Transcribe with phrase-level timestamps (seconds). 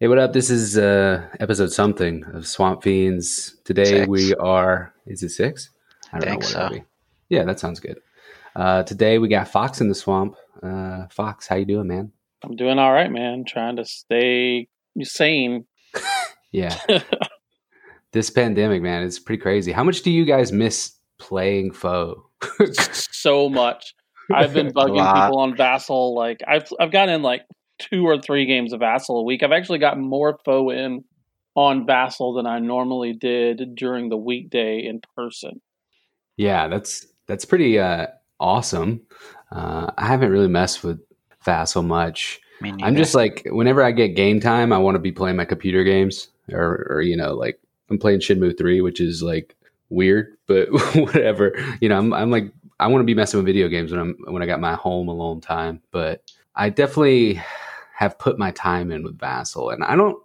[0.00, 0.32] Hey, what up?
[0.32, 3.56] This is uh, episode something of Swamp Fiends.
[3.64, 4.08] Today Six.
[4.08, 4.94] we are.
[5.06, 5.68] Is it six?
[6.10, 6.36] I don't know.
[6.36, 6.70] what so.
[7.28, 8.00] Yeah, that sounds good.
[8.56, 10.36] Uh, today we got Fox in the swamp.
[10.62, 12.12] Uh, Fox, how you doing, man?
[12.42, 13.44] I'm doing all right, man.
[13.46, 14.68] Trying to stay
[15.02, 15.66] sane.
[16.52, 16.76] Yeah,
[18.12, 19.70] this pandemic, man, it's pretty crazy.
[19.70, 22.26] How much do you guys miss playing foe?
[22.72, 23.94] so much.
[24.34, 26.14] I've been bugging people on Vassal.
[26.16, 27.42] Like I've I've gotten in like
[27.80, 29.42] two or three games of Vassal a week.
[29.42, 31.04] I've actually gotten more foe in
[31.54, 35.60] on Vassal than I normally did during the weekday in person.
[36.36, 38.06] yeah, that's that's pretty uh,
[38.38, 39.02] awesome.
[39.50, 41.00] Uh, I haven't really messed with
[41.44, 42.40] Vassal much.
[42.60, 45.36] I mean, I'm just like whenever I get game time, I want to be playing
[45.36, 49.56] my computer games, or, or you know, like I'm playing Shenmue three, which is like
[49.88, 51.52] weird, but whatever.
[51.80, 54.16] You know, I'm I'm like I want to be messing with video games when I'm
[54.24, 55.82] when I got my home alone time.
[55.90, 56.22] But
[56.54, 57.40] I definitely
[58.00, 60.16] have put my time in with Vassal, and I don't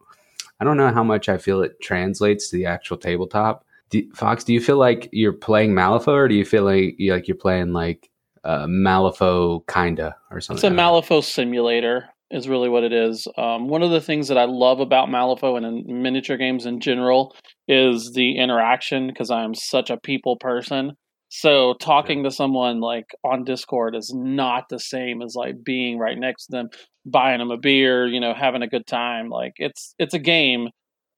[0.62, 3.66] I don't know how much I feel it translates to the actual tabletop.
[3.90, 7.12] Do, Fox, do you feel like you're playing Malifaux, or do you feel like you
[7.12, 8.10] like you're playing like
[8.46, 10.66] uh, Malifaux kinda or something?
[10.66, 13.28] It's a Malifaux simulator, is really what it is.
[13.38, 16.80] Um, one of the things that I love about Malifaux and in miniature games in
[16.80, 17.36] general
[17.68, 20.94] is the interaction because I'm such a people person.
[21.28, 26.18] So talking to someone like on Discord is not the same as like being right
[26.18, 26.70] next to them,
[27.06, 29.30] buying them a beer, you know, having a good time.
[29.30, 30.70] Like it's it's a game,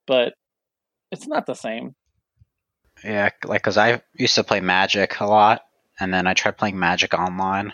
[0.05, 0.33] but
[1.11, 1.95] it's not the same.
[3.03, 5.61] yeah, like because I used to play Magic a lot,
[5.99, 7.73] and then I tried playing Magic online,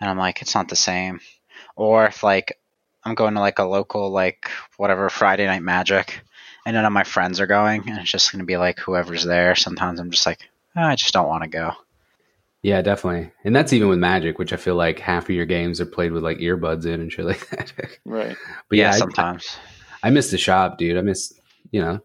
[0.00, 1.20] and I'm like, it's not the same.
[1.76, 2.58] Or if like
[3.04, 6.20] I'm going to like a local like whatever Friday night Magic,
[6.66, 9.54] and none of my friends are going, and it's just gonna be like whoever's there.
[9.54, 10.40] Sometimes I'm just like,
[10.76, 11.72] "Ah, I just don't want to go.
[12.62, 13.32] Yeah, definitely.
[13.44, 16.12] And that's even with Magic, which I feel like half of your games are played
[16.12, 17.72] with like earbuds in and shit like that.
[18.04, 18.36] Right.
[18.68, 19.56] but yeah, I- sometimes.
[20.04, 20.96] I, miss the shop, dude.
[20.96, 21.32] I miss,
[21.70, 22.00] you know,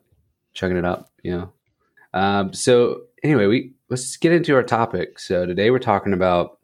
[0.54, 1.54] chugging it up, you know.
[2.14, 5.20] Um, so anyway, we let's get into our topic.
[5.20, 6.58] So today we're talking about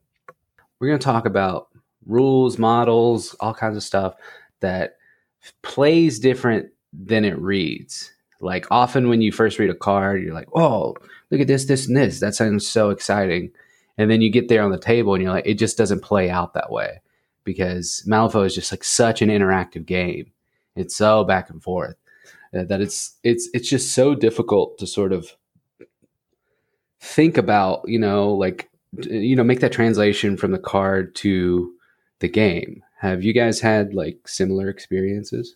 [0.80, 1.68] we're going to talk about
[2.06, 4.16] rules, models, all kinds of stuff
[4.60, 4.98] that
[5.62, 8.12] plays different than it reads.
[8.40, 10.96] Like often when you first read a card, you're like, "Oh,
[11.32, 12.20] look at this, this, and this.
[12.20, 13.52] That sounds so exciting."
[13.98, 16.30] And then you get there on the table and you're like, it just doesn't play
[16.30, 17.02] out that way
[17.44, 20.32] because Malifaux is just like such an interactive game.
[20.76, 21.96] It's so back and forth
[22.56, 25.36] uh, that it's it's it's just so difficult to sort of
[27.00, 31.74] think about, you know, like you know, make that translation from the card to
[32.20, 32.84] the game.
[33.00, 35.56] Have you guys had like similar experiences?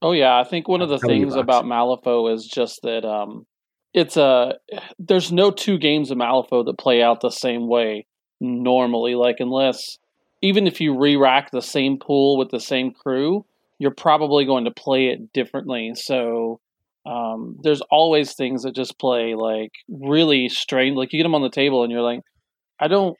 [0.00, 3.46] Oh yeah, I think one of the Tell things about Malifaux is just that um,
[3.94, 4.54] it's a
[4.98, 8.06] there's no two games of Malifaux that play out the same way
[8.40, 9.14] normally.
[9.14, 9.98] Like unless
[10.42, 13.44] even if you re-rack the same pool with the same crew,
[13.78, 15.92] you're probably going to play it differently.
[15.94, 16.60] So
[17.06, 20.96] um, there's always things that just play like really strange.
[20.96, 22.20] Like you get them on the table and you're like,
[22.78, 23.16] I don't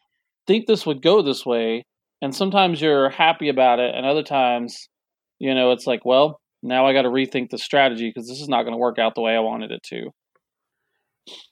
[0.47, 1.85] think this would go this way.
[2.21, 4.89] And sometimes you're happy about it, and other times,
[5.39, 8.49] you know, it's like, well, now I got to rethink the strategy because this is
[8.49, 10.11] not going to work out the way I wanted it to.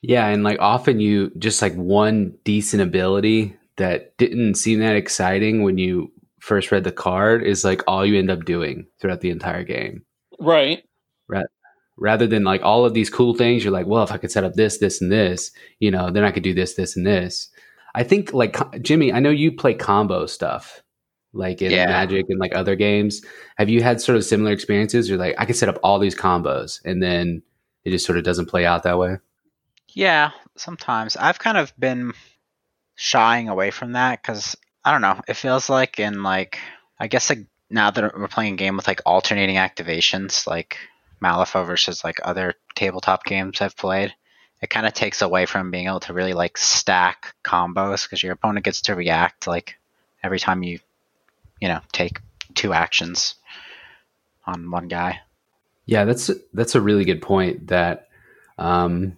[0.03, 5.63] Yeah, and like often you just like one decent ability that didn't seem that exciting
[5.63, 6.11] when you
[6.41, 10.03] first read the card is like all you end up doing throughout the entire game.
[10.39, 10.83] Right.
[11.29, 11.47] Right.
[11.99, 14.45] rather than like all of these cool things you're like well if i could set
[14.45, 15.51] up this this and this
[15.81, 17.49] you know then i could do this this and this
[17.97, 20.83] i think like jimmy i know you play combo stuff
[21.33, 21.87] like in Yeah.
[21.87, 23.23] magic and like other games
[23.57, 26.15] have you had sort of similar experiences you're like i could set up all these
[26.15, 27.43] combos and then
[27.85, 29.17] it just sort of doesn't play out that way
[29.97, 32.13] Yeah, sometimes I've kind of been
[32.97, 35.23] shying away from that because I don't know.
[35.27, 36.59] It feels like in like
[37.01, 40.77] I guess like now that we're playing a game with like alternating activations, like
[41.23, 44.15] Malifaux versus like other tabletop games I've played,
[44.61, 48.33] it kind of takes away from being able to really like stack combos because your
[48.33, 49.79] opponent gets to react like
[50.23, 50.79] every time you,
[51.59, 52.21] you know, take
[52.55, 53.37] two actions
[54.45, 55.21] on one guy.
[55.87, 57.69] Yeah, that's that's a really good point.
[57.69, 58.09] That
[58.59, 59.17] um,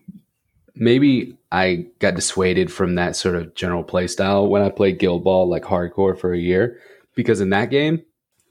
[0.79, 5.25] maybe I got dissuaded from that sort of general play style when I played Guild
[5.25, 6.79] Ball like hardcore for a year,
[7.15, 8.03] because in that game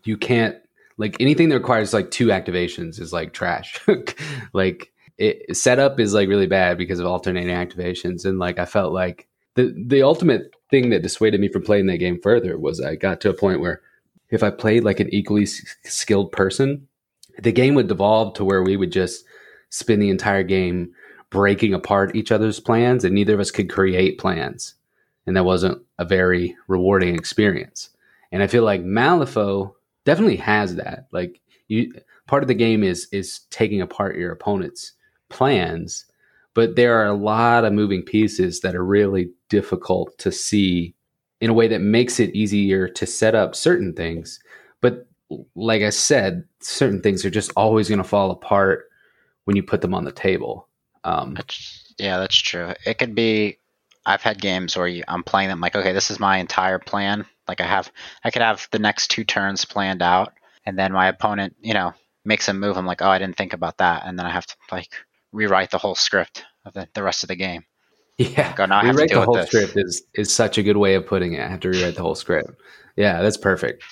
[0.03, 0.55] you can't
[0.97, 3.79] like anything that requires like two activations is like trash.
[4.53, 8.93] like it setup is like really bad because of alternating activations, and like I felt
[8.93, 12.95] like the the ultimate thing that dissuaded me from playing that game further was I
[12.95, 13.81] got to a point where
[14.29, 16.87] if I played like an equally skilled person
[17.39, 19.25] the game would devolve to where we would just
[19.69, 20.93] spend the entire game
[21.29, 24.75] breaking apart each other's plans and neither of us could create plans
[25.25, 27.89] and that wasn't a very rewarding experience
[28.31, 29.73] and i feel like malifaux
[30.05, 31.91] definitely has that like you
[32.27, 34.93] part of the game is is taking apart your opponent's
[35.29, 36.05] plans,
[36.53, 40.93] but there are a lot of moving pieces that are really difficult to see
[41.39, 44.39] in a way that makes it easier to set up certain things.
[44.81, 45.07] But
[45.55, 48.85] like I said, certain things are just always going to fall apart
[49.45, 50.66] when you put them on the table.
[51.07, 52.73] Um, That's, yeah, that's true.
[52.85, 53.59] It could be.
[54.05, 57.25] I've had games where you, I'm playing them like, okay, this is my entire plan.
[57.47, 57.91] Like I have,
[58.23, 60.33] I could have the next two turns planned out,
[60.65, 61.93] and then my opponent, you know,
[62.23, 62.77] makes a move.
[62.77, 64.89] I'm like, oh, I didn't think about that, and then I have to like
[65.31, 67.63] rewrite the whole script of the, the rest of the game.
[68.19, 69.47] Yeah, now I have to rewrite the whole this.
[69.47, 71.41] script is is such a good way of putting it.
[71.41, 72.49] I have to rewrite the whole script.
[72.95, 73.83] Yeah, that's perfect.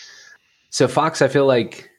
[0.72, 1.92] So Fox, I feel like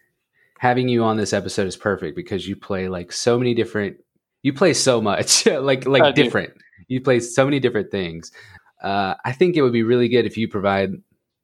[0.58, 3.98] having you on this episode is perfect because you play like so many different.
[4.46, 6.22] You play so much, like I like do.
[6.22, 6.52] different.
[6.86, 8.30] You play so many different things.
[8.80, 10.90] Uh, I think it would be really good if you provide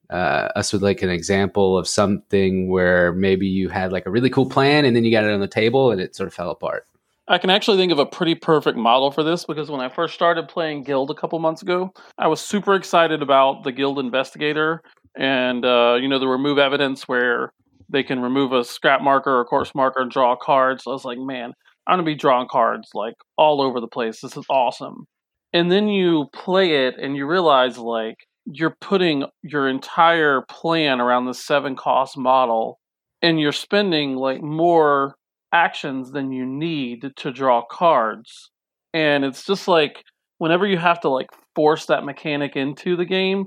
[0.09, 4.31] uh, us with like an example of something where maybe you had like a really
[4.31, 6.51] cool plan and then you got it on the table and it sort of fell
[6.51, 6.87] apart.
[7.27, 10.15] I can actually think of a pretty perfect model for this because when I first
[10.15, 14.81] started playing Guild a couple months ago, I was super excited about the Guild Investigator
[15.17, 17.53] and uh, you know the remove evidence where
[17.89, 20.85] they can remove a scrap marker or corpse marker and draw cards.
[20.87, 21.53] I was like, man,
[21.87, 24.21] I'm gonna be drawing cards like all over the place.
[24.21, 25.07] This is awesome.
[25.53, 31.27] And then you play it and you realize like you're putting your entire plan around
[31.27, 32.79] this seven cost model
[33.21, 35.17] and you're spending like more
[35.53, 38.51] actions than you need to draw cards.
[38.95, 40.03] And it's just like
[40.39, 43.47] whenever you have to like force that mechanic into the game,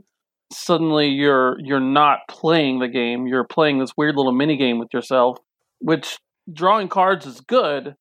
[0.52, 3.28] suddenly you're you're not playing the game.
[3.28, 5.38] You're playing this weird little mini game with yourself,
[5.80, 6.20] which
[6.52, 7.96] drawing cards is good,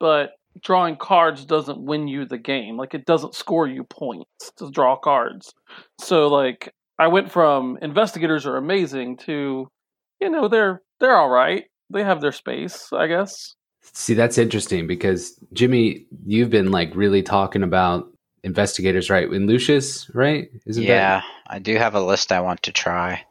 [0.00, 0.32] but
[0.62, 2.76] drawing cards doesn't win you the game.
[2.76, 5.54] Like it doesn't score you points to draw cards.
[6.00, 9.68] So like I went from investigators are amazing to
[10.20, 11.64] you know they're they're all right.
[11.90, 13.54] They have their space, I guess.
[13.82, 18.08] See, that's interesting because Jimmy, you've been like really talking about
[18.44, 19.30] investigators, right?
[19.30, 20.50] In Lucius, right?
[20.66, 23.24] Isn't yeah, I do have a list I want to try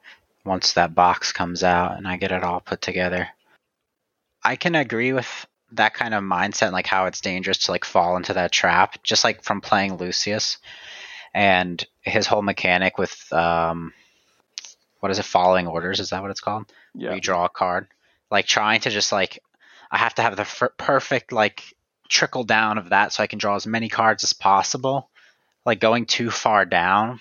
[0.46, 3.30] once that box comes out and I get it all put together.
[4.44, 7.86] I can agree with that kind of mindset and like how it's dangerous to like
[7.86, 10.58] fall into that trap, just like from playing Lucius
[11.34, 13.94] and his whole mechanic with um
[15.00, 16.00] what is it, following orders?
[16.00, 16.72] Is that what it's called?
[16.94, 17.14] Yeah.
[17.14, 17.88] you draw a card.
[18.30, 19.40] Like trying to just like,
[19.90, 21.64] I have to have the f- perfect like
[22.10, 25.10] trickle down of that so I can draw as many cards as possible.
[25.66, 27.20] Like going too far down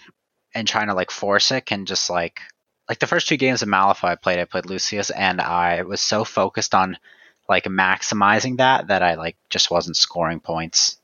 [0.54, 2.40] and trying to like force it can just like,
[2.88, 6.00] like the first two games of Malifaux I played, I played Lucius and I was
[6.00, 6.98] so focused on
[7.48, 10.98] like maximizing that that I like just wasn't scoring points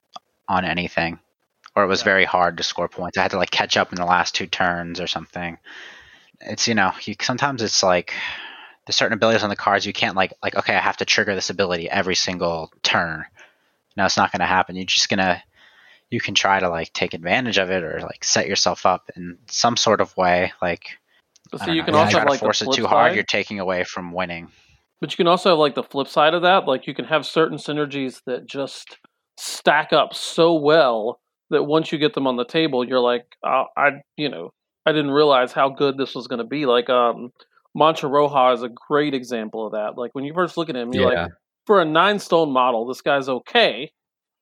[0.49, 1.19] on anything.
[1.77, 3.19] Or it was very hard to score points.
[3.19, 5.59] I had to like catch up in the last two turns or something.
[6.41, 8.15] It's you know, you sometimes it's like
[8.87, 11.35] there's certain abilities on the cards you can't like like okay, I have to trigger
[11.35, 13.25] this ability every single turn.
[13.97, 14.77] No, it's not going to happen.
[14.77, 15.43] You're just gonna
[16.11, 19.39] you can try to like take advantage of it or like set yourself up in
[19.47, 20.53] some sort of way.
[20.63, 20.99] Like
[21.51, 22.87] But I see, don't you know, can also try have to like force it too
[22.87, 23.15] hard.
[23.15, 24.53] You're taking away from winning.
[25.01, 26.67] But you can also have like the flip side of that.
[26.67, 28.99] Like you can have certain synergies that just
[29.37, 31.21] stack up so well
[31.51, 34.51] that once you get them on the table, you're like, uh, I, you know,
[34.87, 36.65] I didn't realize how good this was going to be.
[36.67, 37.31] Like, um,
[37.75, 39.99] Mancha Roja is a great example of that.
[39.99, 41.25] Like when you first look at him, you're Yeah.
[41.25, 41.33] like,
[41.67, 43.91] for a nine stone model, this guy's okay.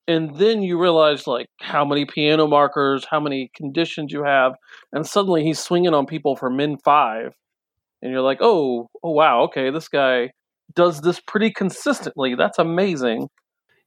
[0.09, 4.55] And then you realize like how many piano markers, how many conditions you have,
[4.93, 7.33] and suddenly he's swinging on people for min five,
[8.03, 10.31] and you're like, oh, oh wow, okay, this guy
[10.75, 12.35] does this pretty consistently.
[12.35, 13.29] That's amazing.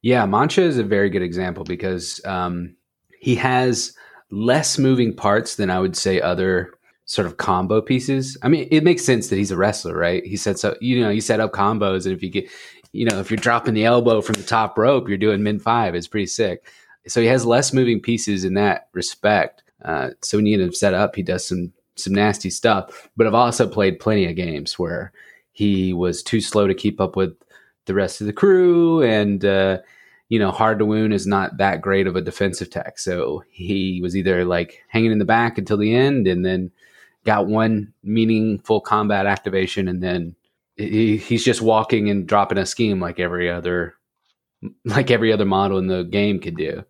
[0.02, 2.76] Yeah, Mancha is a very good example because um,
[3.20, 3.92] he has
[4.30, 6.72] less moving parts than I would say other
[7.06, 8.36] sort of combo pieces.
[8.42, 10.24] I mean, it makes sense that he's a wrestler, right?
[10.24, 12.48] He sets up, you know, you set up combos, and if you get,
[12.92, 15.94] you know, if you're dropping the elbow from the top rope, you're doing min five.
[15.94, 16.68] It's pretty sick.
[17.06, 19.62] So he has less moving pieces in that respect.
[19.84, 23.08] Uh, so when you get him set up, he does some some nasty stuff.
[23.16, 25.12] But I've also played plenty of games where
[25.56, 27.34] he was too slow to keep up with
[27.86, 29.78] the rest of the crew and uh,
[30.28, 32.98] you know hard to wound is not that great of a defensive tech.
[32.98, 36.70] So he was either like hanging in the back until the end and then
[37.24, 40.36] got one meaningful combat activation and then
[40.76, 43.94] he, he's just walking and dropping a scheme like every other
[44.84, 46.84] like every other model in the game could do.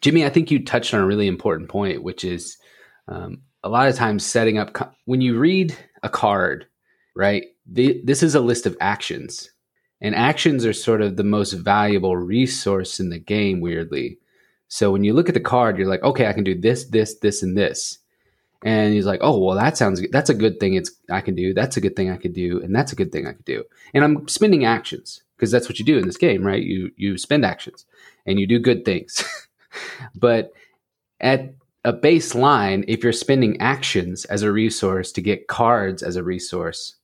[0.00, 2.56] Jimmy i think you touched on a really important point which is
[3.08, 6.66] um, a lot of times setting up co- when you read a card
[7.14, 9.50] right this is a list of actions
[10.00, 14.18] and actions are sort of the most valuable resource in the game weirdly
[14.68, 17.18] so when you look at the card you're like okay i can do this this
[17.18, 17.98] this and this
[18.62, 20.12] and he's like, "Oh, well, that sounds good.
[20.12, 20.74] That's a good thing.
[20.74, 21.52] It's I can do.
[21.54, 23.64] That's a good thing I could do, and that's a good thing I could do."
[23.94, 26.62] And I'm spending actions because that's what you do in this game, right?
[26.62, 27.84] You you spend actions
[28.26, 29.22] and you do good things.
[30.14, 30.52] but
[31.20, 31.54] at
[31.84, 36.95] a baseline, if you're spending actions as a resource to get cards as a resource,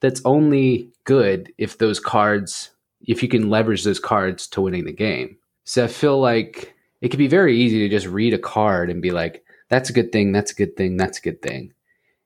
[0.00, 2.70] that's only good if those cards,
[3.06, 5.36] if you can leverage those cards to winning the game.
[5.64, 9.00] So I feel like it could be very easy to just read a card and
[9.00, 11.72] be like, that's a good thing, that's a good thing, that's a good thing.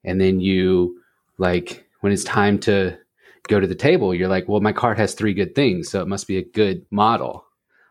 [0.02, 1.00] And then you
[1.38, 2.96] like when it's time to
[3.48, 6.08] go to the table, you're like, well, my card has three good things, so it
[6.08, 7.44] must be a good model.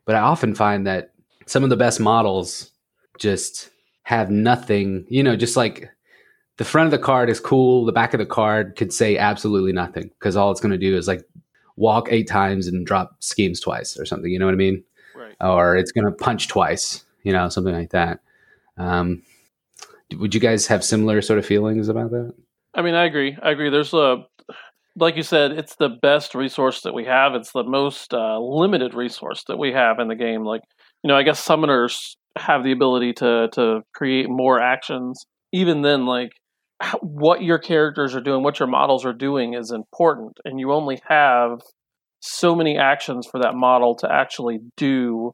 [0.05, 1.11] But I often find that
[1.45, 2.71] some of the best models
[3.19, 3.69] just
[4.03, 5.89] have nothing, you know, just like
[6.57, 9.71] the front of the card is cool, the back of the card could say absolutely
[9.71, 11.23] nothing because all it's going to do is like
[11.75, 14.83] walk eight times and drop schemes twice or something, you know what I mean?
[15.15, 15.35] Right.
[15.41, 18.19] Or it's going to punch twice, you know, something like that.
[18.77, 19.23] Um,
[20.17, 22.33] would you guys have similar sort of feelings about that?
[22.75, 23.37] I mean, I agree.
[23.41, 23.69] I agree.
[23.69, 24.25] There's a,
[24.95, 27.33] like you said, it's the best resource that we have.
[27.33, 30.43] It's the most uh, limited resource that we have in the game.
[30.43, 30.61] Like,
[31.03, 35.25] you know, I guess summoners have the ability to to create more actions.
[35.51, 36.31] Even then, like
[37.01, 41.01] what your characters are doing, what your models are doing, is important, and you only
[41.07, 41.61] have
[42.19, 45.33] so many actions for that model to actually do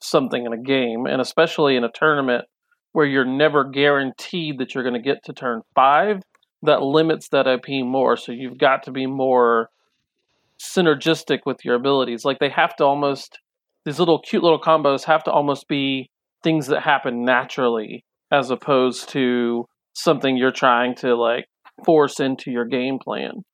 [0.00, 2.44] something in a game, and especially in a tournament
[2.92, 6.22] where you're never guaranteed that you're going to get to turn five,
[6.62, 8.16] that limits that IP more.
[8.16, 9.70] So you've got to be more
[10.60, 12.24] synergistic with your abilities.
[12.24, 13.38] Like they have to almost,
[13.84, 16.10] these little cute little combos have to almost be
[16.42, 19.66] things that happen naturally as opposed to
[19.98, 21.46] something you're trying to like
[21.84, 23.44] force into your game plan.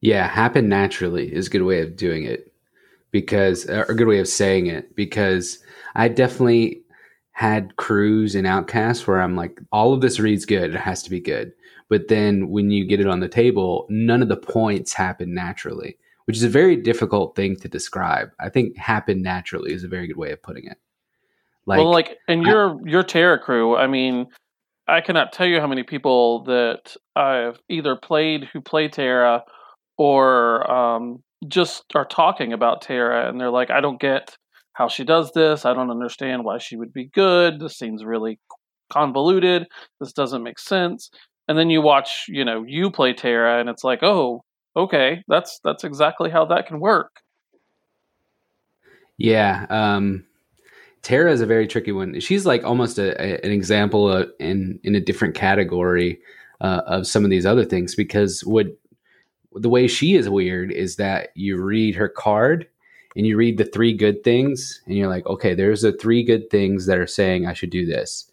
[0.00, 2.52] Yeah, happen naturally is a good way of doing it
[3.10, 5.58] because, or a good way of saying it because
[5.94, 6.82] I definitely
[7.32, 10.74] had crews and outcasts where I'm like, all of this reads good.
[10.74, 11.52] It has to be good.
[11.88, 15.96] But then when you get it on the table, none of the points happen naturally,
[16.24, 18.30] which is a very difficult thing to describe.
[18.40, 20.78] I think happen naturally is a very good way of putting it.
[21.66, 24.28] Like, well, like in your your Tara crew, I mean,
[24.88, 29.42] I cannot tell you how many people that I've either played who play Tara
[29.98, 34.36] or um, just are talking about Tara, and they're like, I don't get
[34.74, 35.64] how she does this.
[35.64, 37.58] I don't understand why she would be good.
[37.58, 38.38] This seems really
[38.90, 39.66] convoluted.
[40.00, 41.10] This doesn't make sense.
[41.48, 44.44] And then you watch, you know, you play Tara, and it's like, oh,
[44.76, 47.20] okay, that's that's exactly how that can work.
[49.18, 50.26] Yeah, um,
[51.06, 52.18] Tara is a very tricky one.
[52.18, 56.18] She's like almost a, a, an example of, in in a different category
[56.60, 58.66] uh, of some of these other things because what
[59.52, 62.66] the way she is weird is that you read her card
[63.14, 66.50] and you read the three good things and you're like, okay, there's the three good
[66.50, 68.28] things that are saying I should do this.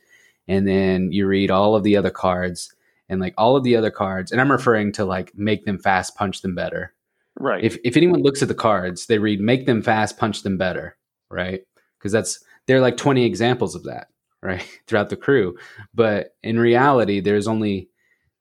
[0.48, 2.74] And then you read all of the other cards
[3.08, 6.16] and like all of the other cards, and I'm referring to like make them fast,
[6.16, 6.92] punch them better.
[7.40, 7.64] Right.
[7.64, 10.98] If if anyone looks at the cards, they read make them fast, punch them better,
[11.30, 11.62] right?
[12.00, 14.08] Because that's there are like 20 examples of that,
[14.42, 14.66] right?
[14.88, 15.58] Throughout the crew.
[15.94, 17.90] But in reality, there's only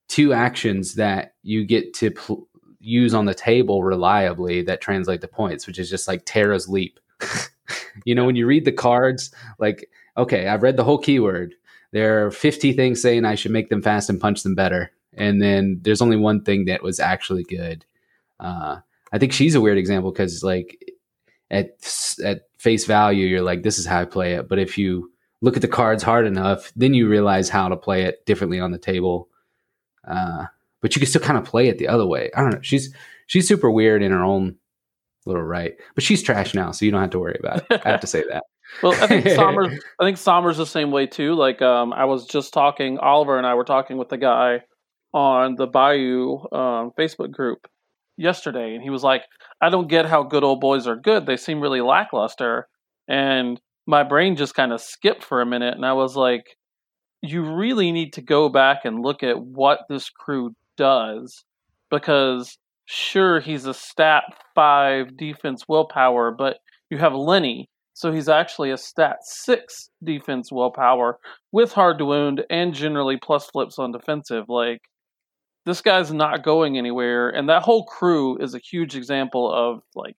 [0.09, 2.49] two actions that you get to pl-
[2.81, 6.99] use on the table reliably that translate to points, which is just like Tara's leap.
[8.05, 11.55] you know, when you read the cards, like, okay, I've read the whole keyword.
[11.93, 14.91] There are 50 things saying I should make them fast and punch them better.
[15.15, 17.85] And then there's only one thing that was actually good.
[18.41, 18.79] Uh,
[19.13, 20.79] I think she's a weird example because, like,
[21.51, 21.77] at
[22.25, 24.49] at face value, you're like, this is how I play it.
[24.49, 28.05] But if you look at the cards hard enough, then you realize how to play
[28.05, 29.29] it differently on the table.
[30.07, 30.47] Uh,
[30.81, 32.31] but you can still kind of play it the other way.
[32.37, 32.63] I don't know.
[32.63, 32.95] She's
[33.27, 34.57] she's super weird in her own
[35.27, 37.81] little right, but she's trash now, so you don't have to worry about it.
[37.85, 38.45] I have to say that.
[38.83, 39.83] well, I think Som'er's.
[40.01, 41.35] I think Som'er's the same way too.
[41.35, 42.99] Like, um, I was just talking.
[42.99, 44.63] Oliver and I were talking with the guy
[45.13, 47.67] on the Bayou um, Facebook group
[48.17, 49.25] yesterday, and he was like,
[49.61, 51.27] "I don't get how good old boys are good.
[51.27, 52.69] They seem really lackluster."
[53.09, 56.57] And my brain just kind of skipped for a minute, and I was like,
[57.23, 61.45] "You really need to go back and look at what this crew does
[61.91, 66.59] because sure he's a stat 5 defense willpower but
[66.91, 71.19] you have Lenny so he's actually a stat 6 defense willpower
[71.53, 74.81] with hard to wound and generally plus flips on defensive like
[75.65, 80.17] this guy's not going anywhere and that whole crew is a huge example of like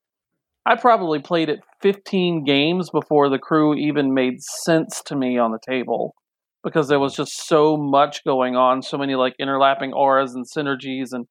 [0.66, 5.52] I probably played it 15 games before the crew even made sense to me on
[5.52, 6.14] the table
[6.62, 11.12] because there was just so much going on, so many like interlapping auras and synergies,
[11.12, 11.26] and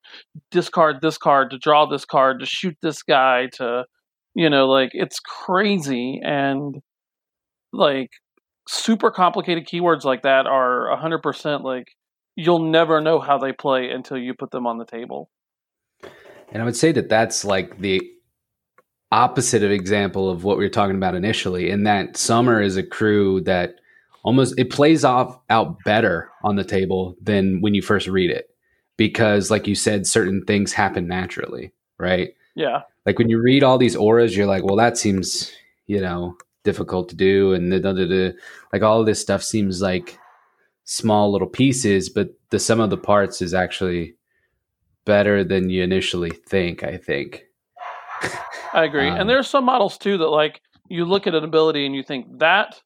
[0.52, 3.86] discard this card to draw this card to shoot this guy to,
[4.36, 6.76] you know, like it's crazy and
[7.74, 8.12] like
[8.70, 11.88] super complicated keywords like that are 100% like
[12.36, 15.30] you'll never know how they play until you put them on the table.
[16.52, 18.02] And I would say that that's like the
[19.12, 22.84] opposite of example of what we were talking about initially in that Som'er is a
[22.84, 23.76] crew that
[24.24, 28.50] almost it plays off out better on the table than when you first read it.
[28.98, 32.36] Because like you said certain things happen naturally right?
[32.56, 32.82] Yeah.
[33.06, 35.52] Like when you read all these auras you're like well that seems
[35.88, 38.36] you know difficult to do and the, the, the,
[38.72, 40.18] like all of this stuff seems like
[40.86, 44.16] small little pieces but the sum of the parts is actually
[45.06, 47.44] better than you initially think i think
[48.74, 51.86] i agree um, and there's some models too that like you look at an ability
[51.86, 52.82] and you think that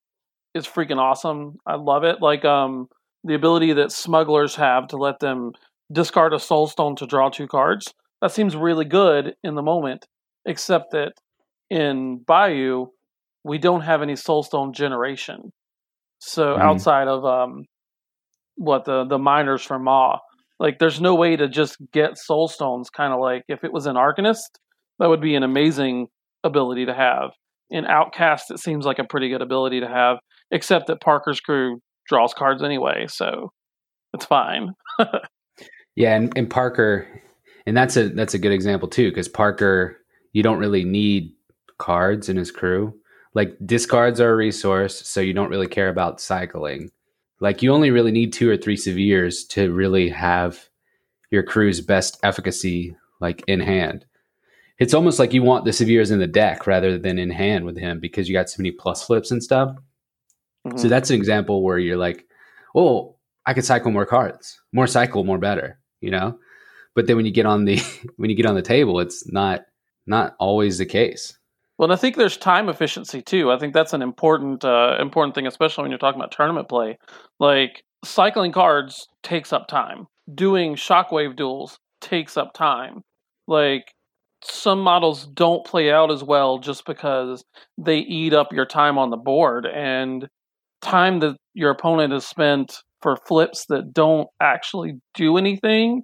[0.54, 2.88] is freaking awesome i love it like um
[3.24, 5.52] the ability that smugglers have to let them
[5.92, 10.06] discard a soul stone to draw two cards that seems really good in the moment
[10.46, 11.14] except that
[11.70, 12.88] in bayou
[13.48, 15.52] we don't have any soulstone generation.
[16.20, 16.60] So mm.
[16.60, 17.64] outside of um,
[18.58, 20.18] what the the miners from Ma,
[20.60, 22.86] like there's no way to just get soulstones.
[22.92, 24.60] Kind of like if it was an Arcanist,
[25.00, 26.08] that would be an amazing
[26.44, 27.32] ability to have.
[27.70, 30.18] In Outcast, it seems like a pretty good ability to have,
[30.52, 33.52] except that Parker's crew draws cards anyway, so
[34.14, 34.72] it's fine.
[35.96, 37.06] yeah, and, and Parker,
[37.66, 39.98] and that's a that's a good example too, because Parker,
[40.34, 41.34] you don't really need
[41.78, 42.94] cards in his crew
[43.38, 46.90] like discards are a resource, so you don't really care about cycling.
[47.40, 50.70] Like you only really need two or three severes to really have
[51.30, 54.06] your crew's best efficacy like in hand.
[54.80, 57.78] It's almost like you want the severes in the deck rather than in hand with
[57.78, 59.76] him because you got so many plus flips and stuff.
[60.68, 60.78] Mm-hmm.
[60.78, 62.26] So that's an example where you're like,
[62.76, 63.16] oh,
[63.46, 64.60] I could cycle more cards.
[64.72, 66.38] More cycle, more better, you know?
[66.94, 67.80] But then when you get on the
[68.18, 69.66] when you get on the table, it's not
[70.06, 71.38] not always the case.
[71.78, 73.52] Well, I think there's time efficiency too.
[73.52, 76.98] I think that's an important uh, important thing, especially when you're talking about tournament play.
[77.40, 80.08] Like cycling cards takes up time.
[80.34, 83.02] Doing shockwave duels takes up time.
[83.48, 83.94] Like
[84.44, 87.44] some models don't play out as well just because
[87.78, 90.28] they eat up your time on the board and
[90.82, 96.04] time that your opponent has spent for flips that don't actually do anything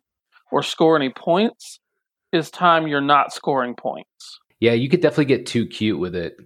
[0.51, 1.79] or score any points
[2.31, 4.39] is time you're not scoring points.
[4.63, 6.37] Yeah, you could definitely get too cute with it,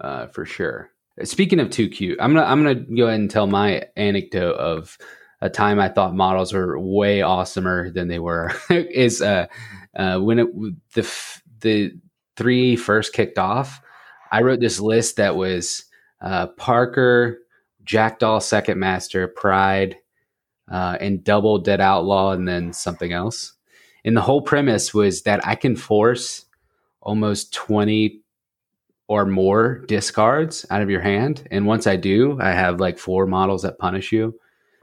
[0.00, 0.88] uh, for sure.
[1.24, 4.96] Speaking of too cute, I'm gonna I'm gonna go ahead and tell my anecdote of
[5.42, 8.50] a time I thought models were way awesomer than they were.
[8.70, 9.48] is uh,
[9.94, 10.46] uh, when it
[10.94, 11.02] the
[11.60, 11.92] the
[12.38, 13.82] three first kicked off,
[14.32, 15.84] I wrote this list that was
[16.22, 17.40] uh, Parker,
[17.84, 19.96] Jackdaw, Second Master, Pride,
[20.72, 23.52] uh, and Double Dead Outlaw, and then something else.
[24.02, 26.45] And the whole premise was that I can force
[27.06, 28.20] almost 20
[29.08, 31.46] or more discards out of your hand.
[31.52, 34.34] And once I do, I have like four models that punish you.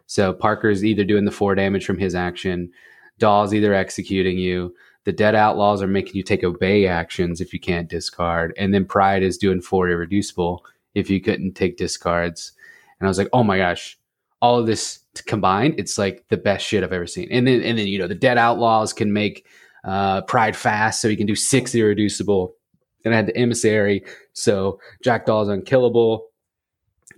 [0.08, 2.72] So Parker's either doing the four damage from his action,
[3.20, 4.74] Daw's either executing you.
[5.04, 8.54] The dead outlaws are making you take obey actions if you can't discard.
[8.58, 12.54] And then Pride is doing four irreducible if you couldn't take discards.
[13.00, 14.00] And I was like, oh my gosh,
[14.42, 17.28] all of this combined, it's like the best shit I've ever seen.
[17.32, 19.46] And then and then, you know, the dead outlaws can make
[19.84, 22.56] uh, Pride fast, so he can do six irreducible.
[23.04, 26.28] Then I had the emissary, so Jackdaw is unkillable,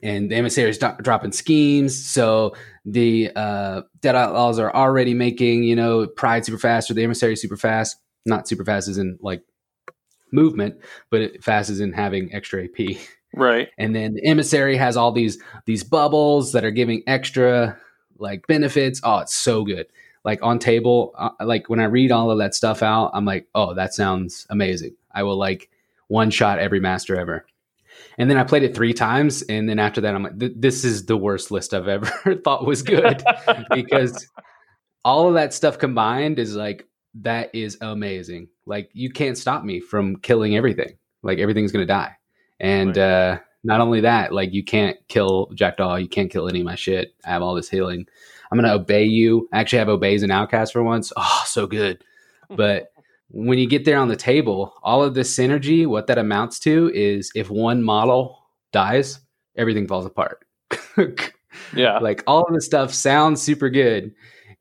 [0.01, 2.06] and the emissary is do- dropping schemes.
[2.06, 7.04] So the uh, Dead Outlaws are already making you know Pride super fast or the
[7.04, 7.97] emissary super fast.
[8.25, 9.43] Not super fast as in like
[10.32, 10.80] movement,
[11.12, 12.97] but it fast as in having extra AP.
[13.36, 13.67] Right.
[13.78, 17.78] And then the emissary has all these these bubbles that are giving extra
[18.17, 19.01] like benefits.
[19.04, 19.88] Oh, it's so good
[20.25, 23.47] like on table, uh, like when I read all of that stuff out, I'm like,
[23.53, 24.95] oh, that sounds amazing.
[25.13, 25.69] I will like
[26.07, 27.45] one shot every master ever.
[28.17, 31.05] And then I played it three times, and then after that, I'm like, this is
[31.05, 33.23] the worst list I've ever thought was good
[33.71, 34.27] because
[35.05, 36.88] all of that stuff combined is like
[37.21, 38.49] that is amazing.
[38.65, 40.97] Like you can't stop me from killing everything.
[41.23, 42.17] Like everything's gonna die,
[42.59, 43.03] and right.
[43.03, 46.75] uh, not only that, like you can't kill Jackdaw, you can't kill any of my
[46.75, 47.15] shit.
[47.25, 48.07] I have all this healing.
[48.51, 49.47] I'm going to obey you.
[49.51, 51.12] I actually have obeys and outcasts for once.
[51.17, 52.03] Oh, so good.
[52.49, 52.55] Hmm.
[52.55, 52.91] But
[53.29, 56.91] when you get there on the table, all of this synergy, what that amounts to
[56.93, 59.19] is if one model dies,
[59.58, 60.45] everything falls apart.
[61.75, 61.99] yeah.
[61.99, 64.13] Like all of this stuff sounds super good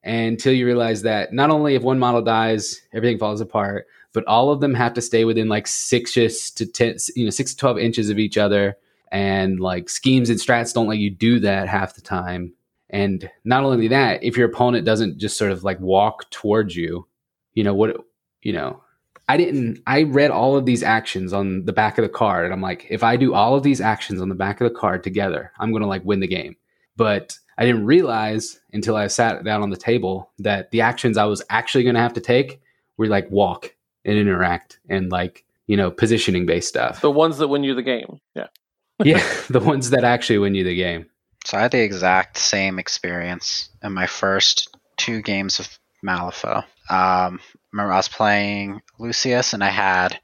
[0.03, 4.51] until you realize that not only if one model dies, everything falls apart, but all
[4.51, 6.13] of them have to stay within like six
[6.53, 8.77] to ten, you know, six to 12 inches of each other.
[9.11, 12.53] And like schemes and strats don't let you do that half the time.
[12.91, 17.07] And not only that, if your opponent doesn't just sort of like walk towards you,
[17.55, 17.97] you know, what,
[18.43, 18.83] you know,
[19.29, 19.81] I didn't.
[19.87, 22.87] I read all of these actions on the back of the card, and I'm like,
[22.91, 25.73] if I do all of these actions on the back of the card together, I'm
[25.73, 26.57] gonna like win the game.
[26.97, 31.25] But I didn't realize until I sat down on the table that the actions I
[31.25, 32.61] was actually gonna have to take
[32.99, 37.01] were like walk and interact and like you know positioning based stuff.
[37.01, 38.21] The ones that win you the game.
[38.35, 38.49] Yeah.
[39.05, 41.07] yeah, the ones that actually win you the game.
[41.45, 46.65] So I had the exact same experience in my first two games of Malifaux.
[46.89, 50.19] Um, remember, I was playing Lucius, and I had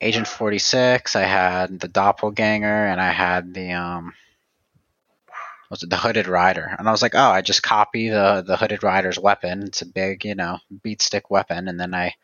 [0.00, 4.12] Agent Forty Six, I had the Doppelganger, and I had the um,
[5.70, 6.74] was it the Hooded Rider?
[6.78, 9.62] And I was like, oh, I just copy the the Hooded Rider's weapon.
[9.62, 12.14] It's a big, you know, beat stick weapon, and then I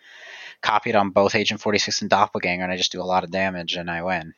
[0.61, 3.31] copied on both Agent Forty Six and Doppelganger, and I just do a lot of
[3.31, 4.35] damage, and I win.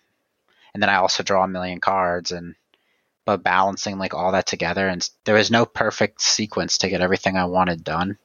[0.72, 2.54] And then I also draw a million cards, and
[3.26, 7.36] but balancing like all that together and there was no perfect sequence to get everything
[7.36, 8.16] I wanted done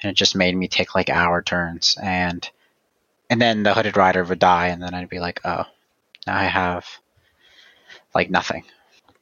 [0.00, 2.48] and it just made me take like hour turns and
[3.28, 5.64] and then the hooded rider would die and then I'd be like oh
[6.26, 6.86] now I have
[8.14, 8.64] like nothing.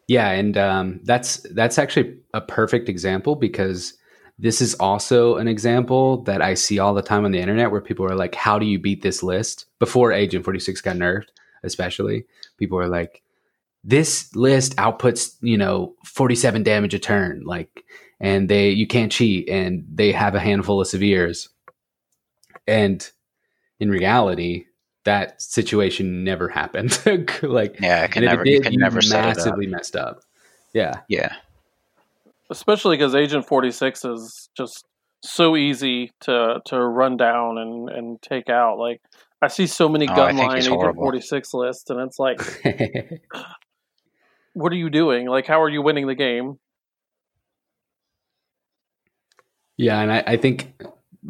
[0.07, 3.95] Yeah and um, that's that's actually a perfect example because
[4.39, 7.81] this is also an example that I see all the time on the internet where
[7.81, 9.65] people are like how do you beat this list?
[9.79, 11.29] Before agent 46 got nerfed
[11.65, 12.27] especially
[12.59, 13.22] people are like
[13.85, 17.85] this list outputs you know 47 damage a turn like
[18.21, 21.49] and they you can't cheat and they have a handful of severes.
[22.67, 23.09] And
[23.81, 24.67] in reality
[25.05, 26.99] that situation never happened.
[27.43, 30.21] Like yeah can never, did, you can never massively messed up.
[30.73, 31.01] Yeah.
[31.09, 31.35] Yeah.
[32.51, 34.85] Especially because agent 46 is just
[35.25, 38.79] so easy to to run down and and take out.
[38.79, 39.01] Like
[39.43, 42.41] I see so many oh, gunline Agent 46 lists, and it's like,
[44.53, 45.27] what are you doing?
[45.29, 46.59] Like, how are you winning the game?
[49.77, 50.75] Yeah, and I, I think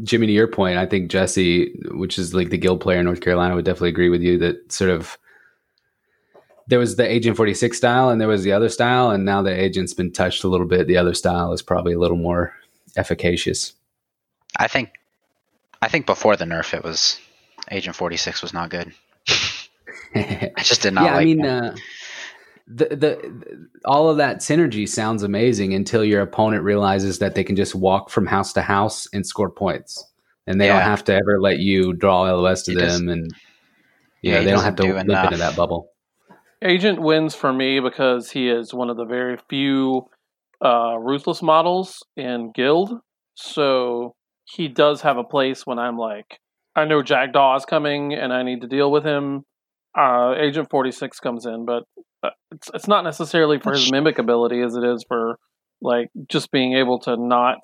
[0.03, 3.21] Jimmy, to your point, I think Jesse, which is like the guild player in North
[3.21, 5.19] Carolina, would definitely agree with you that sort of
[6.67, 9.51] there was the Agent 46 style and there was the other style, and now the
[9.51, 10.87] agent's been touched a little bit.
[10.87, 12.55] The other style is probably a little more
[12.97, 13.75] efficacious.
[14.57, 14.91] I think
[15.81, 17.19] I think before the nerf it was
[17.71, 18.93] Agent 46 was not good.
[20.15, 21.77] I just did not yeah, like I mean, uh,
[22.75, 27.57] the, the all of that synergy sounds amazing until your opponent realizes that they can
[27.57, 30.05] just walk from house to house and score points,
[30.47, 30.75] and they yeah.
[30.75, 33.31] don't have to ever let you draw LOS to them, just, and
[34.23, 35.25] you yeah, they don't have to do live enough.
[35.27, 35.89] into that bubble.
[36.63, 40.09] Agent wins for me because he is one of the very few
[40.65, 42.93] uh, ruthless models in Guild,
[43.35, 46.39] so he does have a place when I'm like,
[46.75, 49.45] I know Jackdaw is coming and I need to deal with him.
[49.97, 51.85] Uh, Agent 46 comes in, but
[52.51, 55.39] it's it's not necessarily for his mimic ability as it is for
[55.81, 57.59] like just being able to not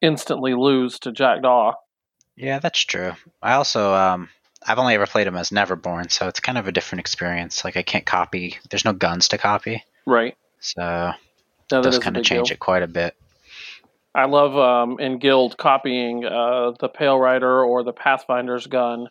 [0.00, 1.72] instantly lose to Jackdaw.
[2.36, 3.12] Yeah, that's true.
[3.42, 4.28] I also um
[4.66, 7.64] I've only ever played him as Neverborn, so it's kind of a different experience.
[7.64, 8.58] Like I can't copy.
[8.70, 9.84] There's no guns to copy.
[10.06, 10.36] Right.
[10.60, 11.12] So
[11.72, 12.54] no, does kind of change deal.
[12.54, 13.14] it quite a bit.
[14.14, 19.08] I love um, in Guild copying uh, the Pale Rider or the Pathfinder's gun.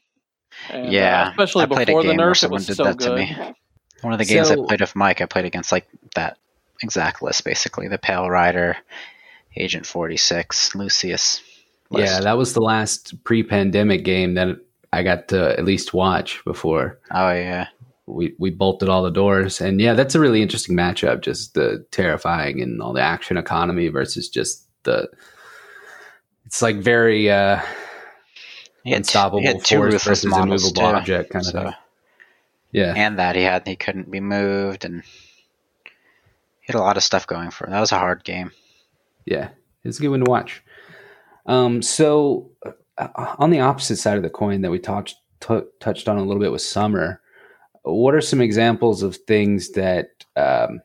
[0.69, 3.55] And, uh, yeah, uh, especially before the nerf, it was so good.
[4.01, 6.37] One of the games so, I played with Mike, I played against like that
[6.81, 8.77] exact list, basically the Pale Rider,
[9.55, 11.41] Agent Forty Six, Lucius.
[11.89, 12.11] List.
[12.11, 14.57] Yeah, that was the last pre-pandemic game that
[14.91, 16.99] I got to at least watch before.
[17.11, 17.67] Oh yeah,
[18.05, 21.21] we we bolted all the doors, and yeah, that's a really interesting matchup.
[21.21, 25.07] Just the terrifying and all the action economy versus just the.
[26.45, 27.61] It's like very uh,
[28.85, 31.57] unstoppable force versus immovable too, object kind so.
[31.57, 31.73] of thing.
[32.71, 32.93] Yeah.
[32.95, 35.03] And that he had he couldn't be moved and
[35.83, 37.71] he had a lot of stuff going for him.
[37.71, 38.51] That was a hard game.
[39.25, 39.49] Yeah.
[39.83, 40.63] It's a good one to watch.
[41.45, 42.51] Um, so
[42.97, 46.23] uh, on the opposite side of the coin that we touched t- touched on a
[46.23, 47.19] little bit with Som'er,
[47.83, 50.81] what are some examples of things that um,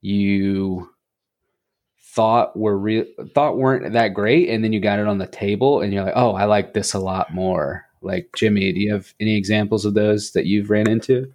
[0.00, 0.90] you
[2.18, 5.80] thought were real thought weren't that great and then you got it on the table
[5.80, 9.14] and you're like, "Oh, I like this a lot more." Like Jimmy, do you have
[9.20, 11.32] any examples of those that you've ran into?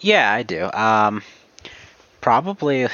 [0.00, 0.68] Yeah, I do.
[0.72, 1.22] Um,
[2.20, 2.88] probably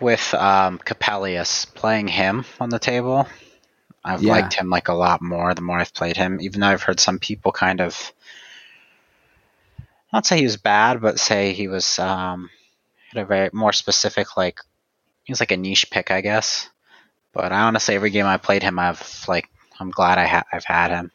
[0.00, 3.28] with um, Coppelius playing him on the table.
[4.04, 4.32] I've yeah.
[4.32, 6.40] liked him like a lot more the more I've played him.
[6.40, 8.12] Even though I've heard some people kind of
[10.12, 12.50] not say he was bad, but say he was um,
[13.12, 14.60] had a very more specific like
[15.24, 16.70] he was like a niche pick, I guess.
[17.32, 20.64] But I honestly, every game I played him, I've like, I'm glad I ha- I've
[20.64, 21.12] had him.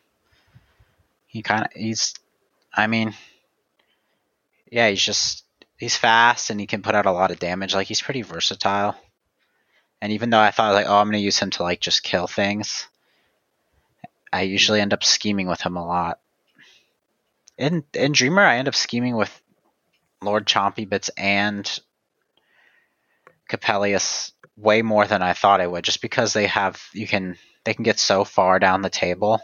[1.25, 2.13] He kind of, he's,
[2.71, 3.15] I mean,
[4.71, 5.43] yeah, he's just,
[5.77, 7.73] he's fast and he can put out a lot of damage.
[7.73, 8.95] Like he's pretty versatile.
[9.99, 12.27] And even though I thought like, oh, I'm gonna use him to like just kill
[12.27, 12.88] things,
[14.32, 16.19] I usually end up scheming with him a lot.
[17.58, 19.42] In in Dreamer, I end up scheming with
[20.22, 21.80] Lord Chompy Bits and
[23.50, 27.74] Coppelius way more than I thought I would, just because they have you can they
[27.74, 29.39] can get so far down the table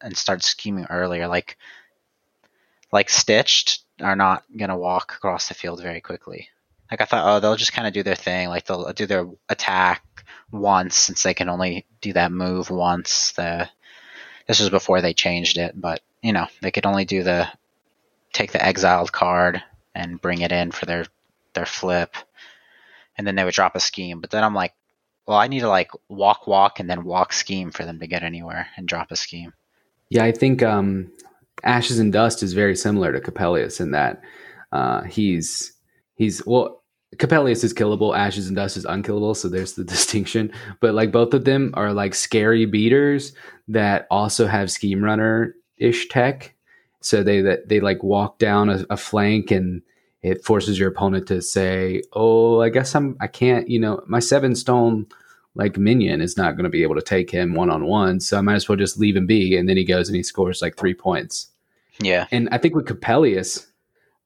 [0.00, 1.26] and start scheming earlier.
[1.28, 1.56] Like
[2.92, 6.48] like Stitched are not gonna walk across the field very quickly.
[6.90, 8.48] Like I thought, oh, they'll just kind of do their thing.
[8.48, 13.32] Like they'll do their attack once, since they can only do that move once.
[13.32, 13.68] The
[14.46, 17.48] this was before they changed it, but you know they could only do the
[18.32, 19.62] take the exiled card
[19.94, 21.06] and bring it in for their
[21.54, 22.14] their flip,
[23.16, 24.20] and then they would drop a scheme.
[24.20, 24.74] But then I'm like,
[25.26, 28.22] well, I need to like walk, walk, and then walk scheme for them to get
[28.22, 29.52] anywhere and drop a scheme.
[30.08, 31.10] Yeah, I think um,
[31.64, 34.22] Ashes and Dust is very similar to Coppelius in that
[34.72, 35.72] uh, he's
[36.16, 36.78] he's well.
[37.16, 40.52] Coppelius is killable, Ashes and Dust is unkillable, so there's the distinction.
[40.80, 43.32] But like both of them are like scary beaters
[43.66, 46.54] that also have scheme runner ish tech.
[47.00, 49.82] So they that they like walk down a, a flank and
[50.22, 54.18] it forces your opponent to say, "Oh, I guess I'm I can't, you know, my
[54.18, 55.06] seven stone
[55.54, 58.38] like minion is not going to be able to take him one on one, so
[58.38, 60.62] I might as well just leave him be." And then he goes and he scores
[60.62, 61.48] like three points.
[62.02, 63.66] Yeah, And I think with Coppelius,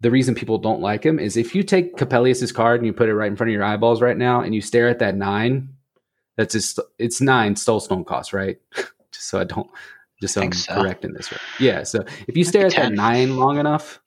[0.01, 3.09] the reason people don't like him is if you take Coppelius's card and you put
[3.09, 5.71] it right in front of your eyeballs right now, and you stare at that nine,
[6.37, 8.59] that's just it's nine stole stone cost, right?
[9.13, 9.69] just so I don't,
[10.21, 10.75] just so I'm so.
[10.75, 11.31] correct in this.
[11.33, 11.41] Right?
[11.61, 11.83] Yeah.
[11.83, 14.01] So if you stare at that nine long enough,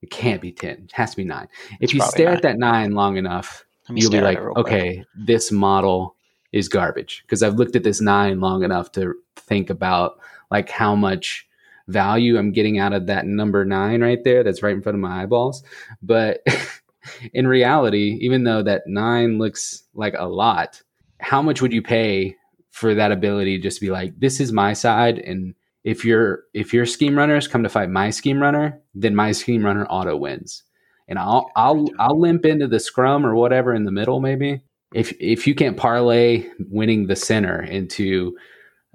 [0.00, 0.82] it can't be ten.
[0.84, 1.48] It has to be nine.
[1.72, 2.36] If It's you stare nine.
[2.36, 4.66] at that nine long enough, you'll be like, real quick.
[4.66, 6.16] okay, this model
[6.52, 10.18] is garbage because I've looked at this nine long enough to think about
[10.50, 11.46] like how much
[11.88, 15.00] value I'm getting out of that number nine right there that's right in front of
[15.00, 15.62] my eyeballs.
[16.02, 16.40] But
[17.32, 20.82] in reality, even though that nine looks like a lot,
[21.20, 22.36] how much would you pay
[22.72, 25.54] for that ability just to just be like, this is my side and
[25.84, 29.64] if your if your scheme runners come to fight my scheme runner, then my scheme
[29.64, 30.62] runner auto wins.
[31.08, 34.62] And I'll I'll I'll limp into the scrum or whatever in the middle maybe.
[34.94, 38.36] If if you can't parlay winning the center into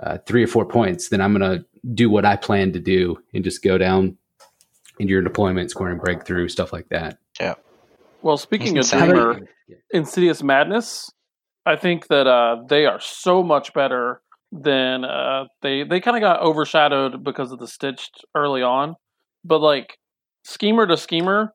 [0.01, 3.43] uh, three or four points, then I'm gonna do what I plan to do and
[3.43, 4.17] just go down
[4.99, 7.19] into your deployment, scoring breakthrough, stuff like that.
[7.39, 7.55] Yeah.
[8.21, 8.89] Well, speaking of.
[8.89, 9.41] Dreamer,
[9.91, 11.11] Insidious Madness,
[11.67, 14.21] I think that uh, they are so much better
[14.53, 18.95] than uh, they they kind of got overshadowed because of the stitched early on,
[19.43, 19.97] but like
[20.45, 21.53] schemer to schemer,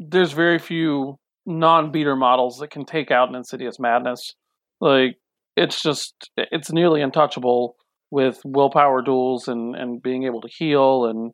[0.00, 4.34] there's very few non-beater models that can take out an Insidious Madness.
[4.80, 5.16] Like
[5.56, 7.76] it's just it's nearly untouchable
[8.10, 11.32] with willpower duels and and being able to heal and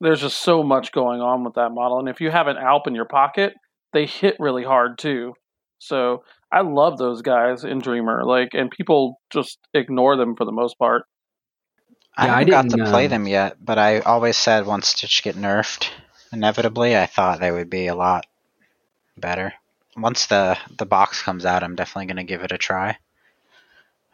[0.00, 2.86] there's just so much going on with that model and if you have an alp
[2.86, 3.52] in your pocket
[3.92, 5.32] they hit really hard too
[5.78, 10.52] so i love those guys in dreamer like and people just ignore them for the
[10.52, 11.04] most part
[12.16, 14.66] I Yeah, I haven't got to didn't, play um, them yet, but I always said
[14.66, 15.90] once Stitch get nerfed,
[16.32, 18.26] inevitably, I thought they would be a lot
[19.16, 19.54] better.
[19.96, 22.98] Once the the box comes out, I'm definitely going to give it a try.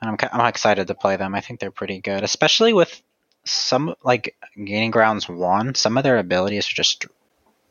[0.01, 1.35] And I'm I'm excited to play them.
[1.35, 3.03] I think they're pretty good, especially with
[3.44, 5.75] some like Gaining Grounds one.
[5.75, 7.07] Some of their abilities are just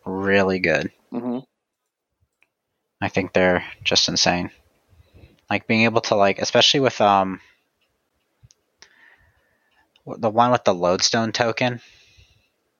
[0.06, 0.92] really good.
[1.12, 1.40] hmm
[3.02, 4.52] I think they're just insane.
[5.50, 7.42] Like being able to like, especially with um
[10.06, 11.82] the one with the lodestone token,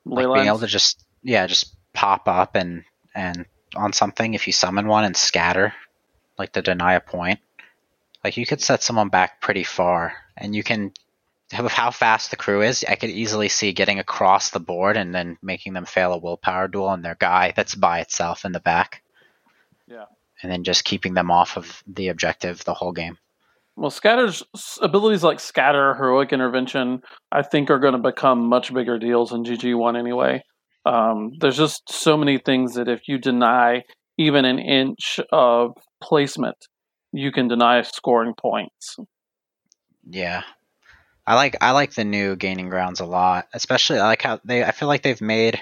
[0.06, 4.54] like being able to just yeah just pop up and and on something if you
[4.54, 5.74] summon one and scatter
[6.38, 7.40] like to deny a point
[8.24, 10.14] like you could set someone back pretty far.
[10.38, 10.92] And you can
[11.60, 15.14] with how fast the crew is i could easily see getting across the board and
[15.14, 18.62] then making them fail a willpower duel on their guy that's by itself in the
[18.62, 19.04] back
[19.92, 20.06] Yeah.
[20.42, 23.18] and then just keeping them off of the objective the whole game
[23.76, 24.44] well scatter's
[24.82, 27.02] abilities like scatter heroic intervention
[27.32, 30.42] i think are going to become much bigger deals in gg1 anyway
[30.84, 33.84] um, there's just so many things that if you deny
[34.18, 36.58] even an inch of placement
[37.12, 38.96] you can deny scoring points
[40.10, 40.44] Yeah.
[41.28, 43.48] I like I like the new gaining grounds a lot.
[43.54, 45.62] Especially I like how they I feel like they've made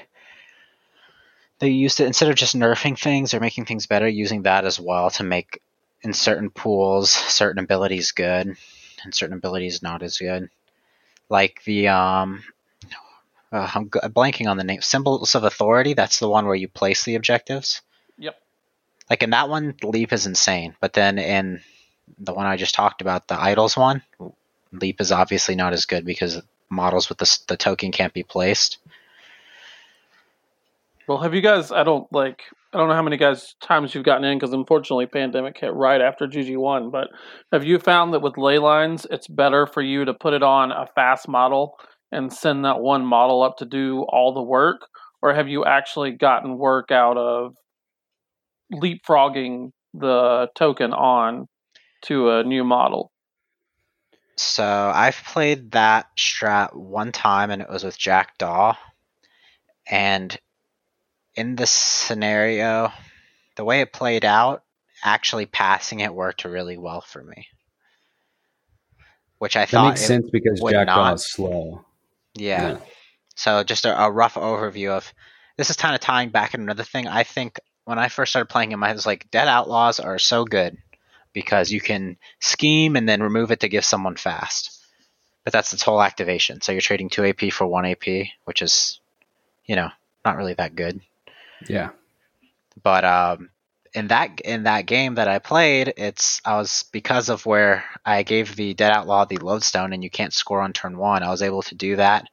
[1.60, 4.80] they used it instead of just nerfing things or making things better, using that as
[4.80, 5.62] well to make
[6.02, 8.56] in certain pools certain abilities good
[9.04, 10.50] and certain abilities not as good.
[11.30, 12.44] Like the um
[13.52, 14.82] uh, I'm blanking on the name.
[14.82, 15.94] Symbols of Authority.
[15.94, 17.82] That's the one where you place the objectives.
[18.20, 18.40] Yep.
[19.10, 20.76] Like in that one, leap is insane.
[20.80, 21.62] But then in
[22.20, 24.04] the one I just talked about, the idols one,
[24.72, 28.78] leap is obviously not as good because models with the the token can't be placed.
[31.10, 31.72] Well, have you guys?
[31.72, 32.44] I don't like.
[32.72, 36.00] I don't know how many guys times you've gotten in because unfortunately pandemic hit right
[36.00, 36.92] after GG one.
[36.92, 37.08] But
[37.52, 40.72] have you found that with ley lines, it's better for you to put it on
[40.72, 41.74] a fast model
[42.12, 44.82] and send that one model up to do all the work,
[45.24, 47.56] or have you actually gotten work out of
[48.72, 51.48] leapfrogging the token on
[52.04, 53.12] to a new model?
[54.38, 58.76] So I've played that strat one time, and it was with Jackdaw,
[59.90, 60.38] And
[61.40, 62.92] in this scenario,
[63.56, 64.64] the way it played out,
[65.02, 67.48] actually passing it worked really well for me.
[69.38, 71.86] Which I That thought makes sense because Jackdaw is slow.
[72.36, 72.72] Yeah.
[72.72, 72.78] Yeah.
[73.36, 75.14] So just a, a rough overview of
[75.56, 77.08] this is kind of tying back in another thing.
[77.08, 80.44] I think when I first started playing him, I was like, Dead Outlaws are so
[80.44, 80.78] good
[81.32, 84.78] because you can scheme and then remove it to give someone fast.
[85.46, 86.60] But that's its whole activation.
[86.60, 89.00] So you're trading two AP for one AP, which is,
[89.66, 89.90] you know,
[90.26, 91.00] not really that good.
[91.68, 91.90] Yeah.
[92.82, 93.50] But um,
[93.94, 98.24] in that in that game that I played, it's I was because of where I
[98.24, 101.24] gave the Dead Outlaw the lodestone and you can't score on turn one.
[101.24, 102.26] I was able to do that,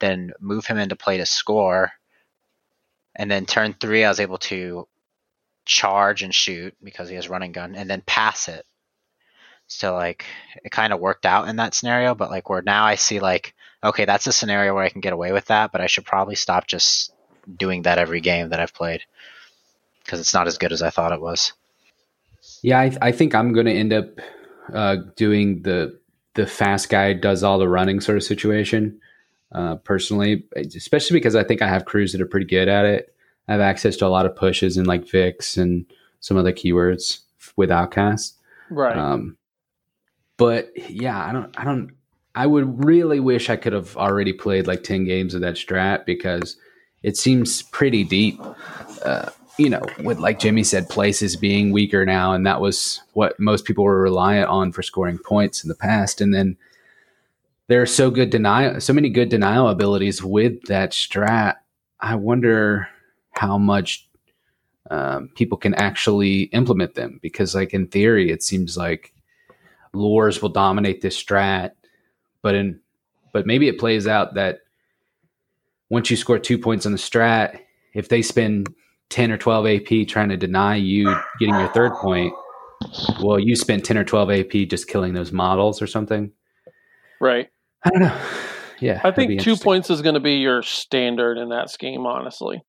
[0.00, 1.92] then move him into play to score,
[3.14, 4.88] and then turn three I was able to
[5.64, 8.64] charge and shoot because he has running gun, and then pass it.
[9.66, 10.24] So like
[10.64, 13.54] it kind of worked out in that scenario, but like where now I see like
[13.84, 16.36] okay that's a scenario where I can get away with that, but I should probably
[16.36, 17.11] stop just
[17.56, 19.02] doing that every game that I've played
[20.04, 21.52] because it's not as good as I thought it was.
[22.62, 24.06] Yeah, I, I think I'm going to end up
[24.72, 25.98] uh, doing the
[26.34, 29.00] the fast guy does all the running sort of situation.
[29.54, 33.14] Uh, personally, especially because I think I have crews that are pretty good at it.
[33.48, 35.84] I have access to a lot of pushes and like Vix and
[36.20, 37.18] some other keywords
[37.54, 38.38] with Outcast.
[38.70, 38.96] Right.
[38.96, 39.36] Um,
[40.38, 41.90] but yeah, I don't, I don't,
[42.34, 46.06] I would really wish I could have already played like 10 games of that strat
[46.06, 46.56] because
[47.02, 48.40] it seems pretty deep.
[49.04, 53.38] Uh, you know, with like Jimmy said, places being weaker now, and that was what
[53.38, 56.20] most people were reliant on for scoring points in the past.
[56.20, 56.56] And then
[57.68, 61.56] there are so good denial, so many good denial abilities with that strat.
[62.00, 62.88] I wonder
[63.32, 64.08] how much
[64.90, 69.12] um, people can actually implement them because, like in theory, it seems like
[69.92, 71.72] lures will dominate this strat,
[72.40, 72.80] but in
[73.32, 74.60] but maybe it plays out that
[75.92, 77.60] once you score two points on the strat,
[77.92, 78.74] if they spend
[79.10, 81.04] 10 or 12 AP trying to deny you
[81.38, 82.32] getting your third point,
[83.22, 86.32] well, you spent 10 or 12 AP just killing those models or something.
[87.20, 87.48] right.
[87.84, 88.20] I don't know.
[88.80, 89.00] Yeah.
[89.04, 92.62] I think two points is going to be your standard in that scheme, honestly.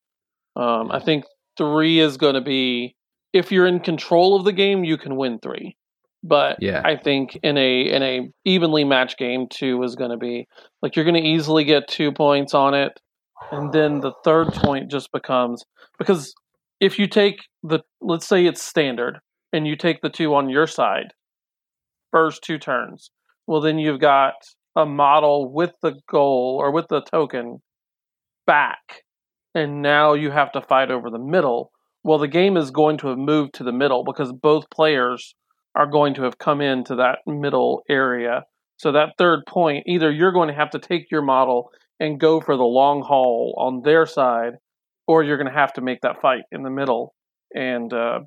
[0.58, 1.24] Um, I think
[1.58, 2.96] three is going to be
[3.32, 5.78] if you're in control of the game, you can win three.
[6.24, 6.82] But Yeah.
[6.84, 10.48] I think in a in a evenly matched game, two is going to be
[10.82, 13.00] like you're going to easily get two points on it,
[13.52, 15.64] and then the third point just becomes
[15.98, 16.34] because
[16.80, 19.20] if you take the let's say it's standard
[19.52, 21.14] and you take the two on your side,
[22.12, 23.12] first two turns,
[23.48, 24.34] well then you've got
[24.76, 27.62] a model with the goal or with the token
[28.46, 29.04] back,
[29.54, 31.72] and now you have to fight over the middle.
[32.04, 35.36] Well, the game is going to have moved to the middle because both players
[35.76, 38.44] are going to have come into that middle area.
[38.78, 41.70] So that third point, either you're going to have to take your model
[42.04, 44.56] and go for the long haul on their side,
[45.08, 47.16] or you're going to have to make that fight in the middle.
[47.56, 48.20] And uh,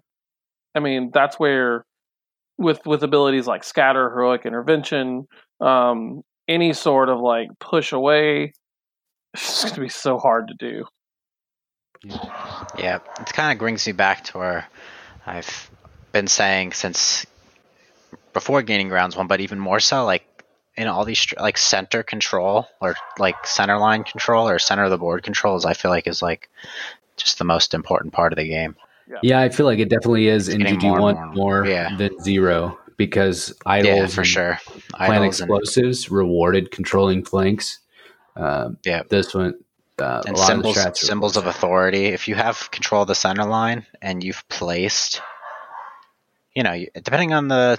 [0.75, 1.85] I mean, that's where
[2.57, 5.27] with with abilities like scatter, heroic intervention,
[5.61, 8.55] um, any sort of like push away,
[9.35, 10.85] it's going to be so hard to do.
[12.79, 14.67] Yeah, it kind of brings me back to where
[15.27, 15.71] I've
[16.13, 17.27] been saying since
[18.33, 20.26] before gaining grounds one, but even more so, like
[20.77, 24.99] in all these like center control or like center line control or center of the
[24.99, 26.49] board controls, I feel like is like
[27.17, 28.77] just the most important part of the game.
[29.23, 31.35] Yeah, I feel like it definitely is in getting GG more and one more more,
[31.63, 31.67] more.
[31.67, 31.97] Yeah.
[31.97, 34.59] than zero because idols yeah, for and sure.
[34.65, 37.79] plant Idols and, explosives rewarded controlling flanks.
[38.35, 39.03] Um, Yeah.
[39.09, 39.55] this one
[39.99, 42.07] uh, and symbols of the strats are- symbols of authority.
[42.07, 45.23] If you have control of the center line and you've placed,
[46.55, 47.79] you know, depending on the,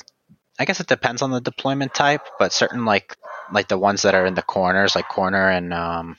[0.60, 3.16] I guess it depends on the deployment type, but certain like
[3.52, 6.18] like the ones that are in the corners, like corner and um,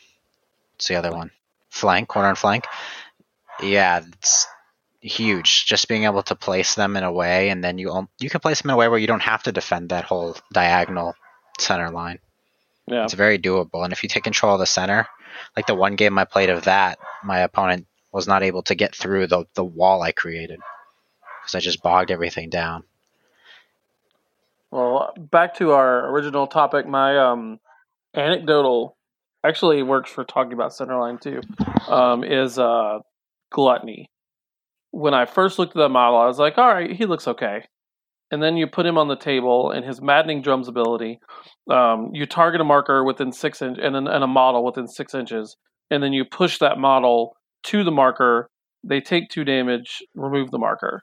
[0.75, 1.31] what's the other one?
[1.71, 2.65] Flank, corner and flank.
[3.63, 4.47] Yeah, it's
[5.01, 5.67] huge.
[5.67, 8.63] Just being able to place them in a way, and then you you can place
[8.63, 11.15] them in a way where you don't have to defend that whole diagonal
[11.59, 12.21] center line.
[12.87, 13.85] Yeah, It's very doable.
[13.85, 15.07] And if you take control of the center,
[15.57, 18.95] like the one game I played of that, my opponent was not able to get
[18.95, 20.61] through the, the wall I created
[21.43, 22.85] because I just bogged everything down.
[24.71, 26.87] Well, back to our original topic.
[26.87, 27.59] My um,
[28.15, 28.97] anecdotal
[29.45, 31.41] actually works for talking about centerline too.
[31.91, 32.99] Um, is uh,
[33.51, 34.11] gluttony.
[34.91, 37.65] when I first looked at that model, I was like, all right, he looks okay.
[38.31, 41.19] And then you put him on the table, and his maddening drums ability,
[41.71, 45.57] um, you target a marker within six inch and, and a model within six inches,
[45.91, 48.51] and then you push that model to the marker.
[48.85, 51.03] They take two damage, remove the marker.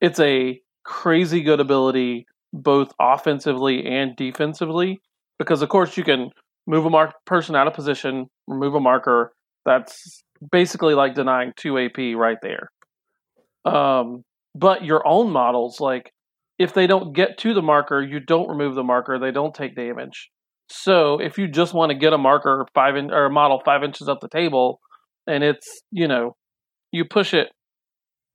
[0.00, 5.00] It's a crazy good ability, both offensively and defensively,
[5.38, 6.30] because of course you can
[6.66, 9.32] move a mark person out of position, remove a marker.
[9.64, 12.70] That's basically like denying two AP right there.
[13.64, 14.22] Um,
[14.54, 16.12] but your own models, like
[16.58, 19.18] if they don't get to the marker, you don't remove the marker.
[19.18, 20.30] They don't take damage.
[20.68, 23.82] So if you just want to get a marker five in, or a model five
[23.82, 24.80] inches up the table,
[25.26, 26.36] and it's you know,
[26.92, 27.48] you push it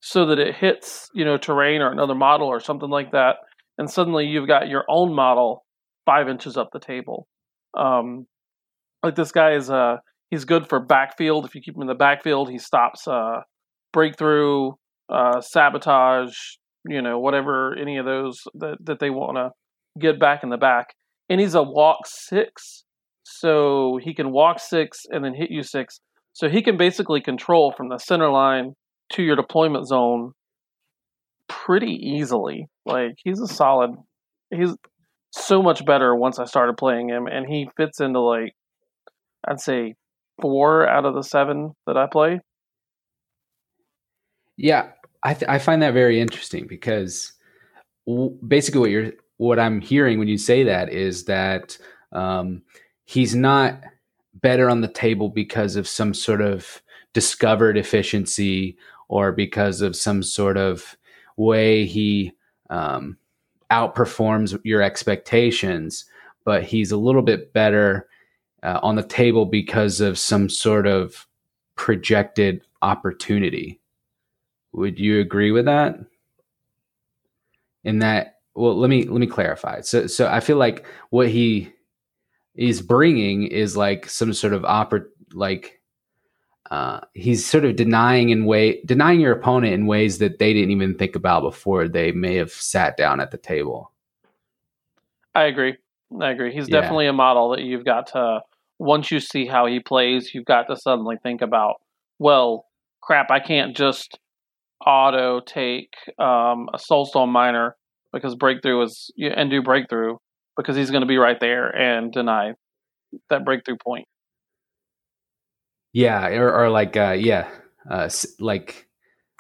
[0.01, 3.38] so that it hits you know terrain or another model or something like that,
[3.78, 5.65] and suddenly you've got your own model
[6.05, 7.28] five inches up the table.
[7.78, 8.25] Um,
[9.03, 9.97] like this guy is uh
[10.30, 11.45] he's good for backfield.
[11.45, 13.41] If you keep him in the backfield, he stops uh
[13.93, 14.71] breakthrough,
[15.09, 16.36] uh, sabotage,
[16.88, 19.49] you know, whatever any of those that, that they want to
[19.99, 20.88] get back in the back.
[21.30, 22.84] And he's a walk six,
[23.23, 25.99] so he can walk six and then hit you six.
[26.34, 28.73] So he can basically control from the center line
[29.13, 30.34] to your deployment zone
[31.48, 32.68] pretty easily.
[32.86, 33.91] Like he's a solid.
[34.50, 34.74] He's
[35.32, 38.54] so much better once I started playing him, and he fits into like
[39.48, 39.95] I'd say
[40.41, 42.39] four out of the seven that I play.
[44.58, 44.89] Yeah,
[45.24, 47.34] I, th- I find that very interesting because
[48.08, 51.78] w- basically what you're what I'm hearing when you say that is that
[52.12, 52.64] um,
[53.06, 53.84] he's not
[54.34, 56.82] better on the table because of some sort of
[57.14, 58.78] discovered efficiency
[59.10, 60.98] or because of some sort of
[61.38, 62.34] way he
[62.70, 63.18] um,
[63.72, 66.06] outperforms your expectations,
[66.44, 68.08] but he's a little bit better
[68.64, 71.28] uh, on the table because of some sort of
[71.76, 73.80] projected opportunity.
[74.74, 75.98] Would you agree with that?
[77.84, 79.82] In that, well, let me let me clarify.
[79.82, 81.72] So, so I feel like what he
[82.56, 85.80] is bringing is like some sort of oppor- like
[86.72, 90.72] uh, he's sort of denying in way denying your opponent in ways that they didn't
[90.72, 93.91] even think about before they may have sat down at the table.
[95.36, 95.78] I agree.
[96.20, 96.53] I agree.
[96.53, 96.82] He's yeah.
[96.82, 98.41] definitely a model that you've got to
[98.80, 101.76] once you see how he plays, you've got to suddenly think about,
[102.20, 102.65] well,
[103.01, 104.20] crap, I can't just
[104.86, 107.76] auto take um, a soulstone miner
[108.13, 110.18] because breakthrough is and do breakthrough
[110.55, 112.53] because he's going to be right there and deny
[113.30, 114.07] that breakthrough point.
[115.98, 117.50] Yeah, or, or like uh, yeah,
[117.89, 118.08] uh,
[118.39, 118.88] like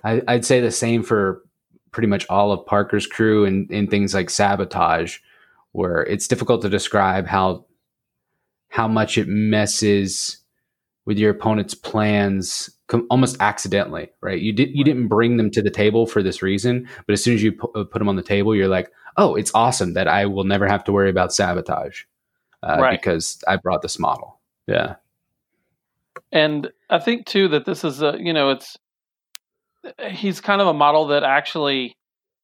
[0.03, 1.43] I, would say the same for
[1.91, 5.19] pretty much all of Parker's crew and in things like sabotage,
[5.73, 7.67] where it's difficult to describe how
[8.69, 10.39] how much it messes
[11.05, 14.41] with your opponent's plans com- almost accidentally, right?
[14.41, 17.35] You did you didn't bring them to the table for this reason, but as soon
[17.35, 20.07] as you pu- uh, put them on the table, you're like, oh, it's awesome that
[20.07, 22.01] I will never have to worry about sabotage
[22.63, 22.99] uh, right.
[22.99, 24.39] because I brought this model.
[24.65, 24.95] Yeah,
[26.31, 28.77] and I think too that this is a you know it's
[30.09, 31.95] he's kind of a model that actually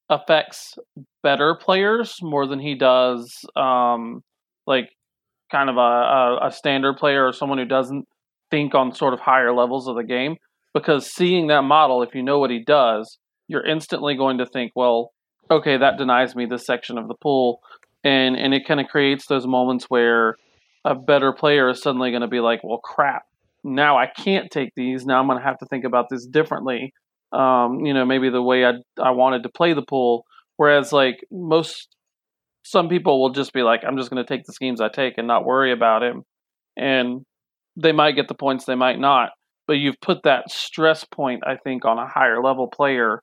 [0.10, 0.78] affects
[1.22, 4.24] better players more than he does um,
[4.68, 4.90] like
[5.52, 8.08] kind of a, a, a standard player or someone who doesn't
[8.52, 10.36] think on sort of higher levels of the game.
[10.74, 14.72] Because seeing that model, if you know what he does, you're instantly going to think,
[14.76, 15.12] well,
[15.52, 17.60] okay, that denies me this section of the pool,
[18.04, 20.38] and and it kind of creates those moments where
[20.84, 23.24] a better player is suddenly going to be like, well, crap,
[23.64, 25.06] now I can't take these.
[25.06, 26.94] Now I'm going to have to think about this differently.
[27.32, 30.26] Um, you know, maybe the way I I wanted to play the pool.
[30.58, 31.96] Whereas like most
[32.64, 35.18] some people will just be like, I'm just going to take the schemes I take
[35.18, 36.24] and not worry about him.
[36.78, 37.26] And
[37.76, 39.32] they might get the points, they might not.
[39.68, 43.22] But you've put that stress point, I think, on a higher level player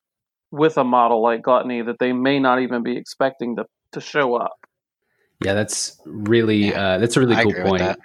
[0.51, 4.35] with a model like Gluttony that they may not even be expecting to, to show
[4.35, 4.57] up.
[5.43, 7.97] Yeah, that's really yeah, uh, that's a really I cool point.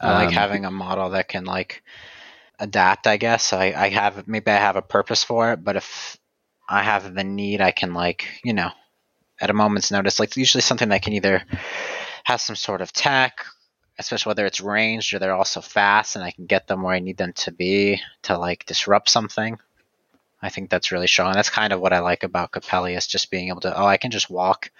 [0.00, 1.82] I like um, having a model that can like
[2.58, 3.06] adapt.
[3.06, 6.16] I guess I, I have maybe I have a purpose for it, but if
[6.68, 8.70] I have the need, I can like you know
[9.40, 10.18] at a moment's notice.
[10.18, 11.42] Like usually something that can either
[12.24, 13.44] have some sort of tech,
[13.98, 17.00] especially whether it's ranged or they're also fast, and I can get them where I
[17.00, 19.58] need them to be to like disrupt something.
[20.42, 21.32] I think that's really showing.
[21.32, 24.10] That's kind of what I like about Coppelius, just being able to oh I can
[24.10, 24.70] just walk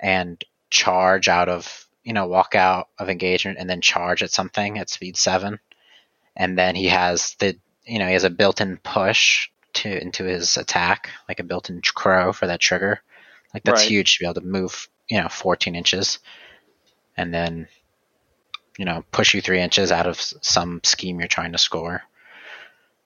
[0.00, 4.78] and charge out of you know walk out of engagement and then charge at something
[4.78, 5.58] at speed seven,
[6.34, 10.56] and then he has the you know he has a built-in push to into his
[10.56, 13.02] attack like a built-in crow for that trigger
[13.56, 13.90] like that's right.
[13.90, 16.18] huge to be able to move, you know, 14 inches
[17.16, 17.68] and then,
[18.76, 22.02] you know, push you three inches out of some scheme you're trying to score.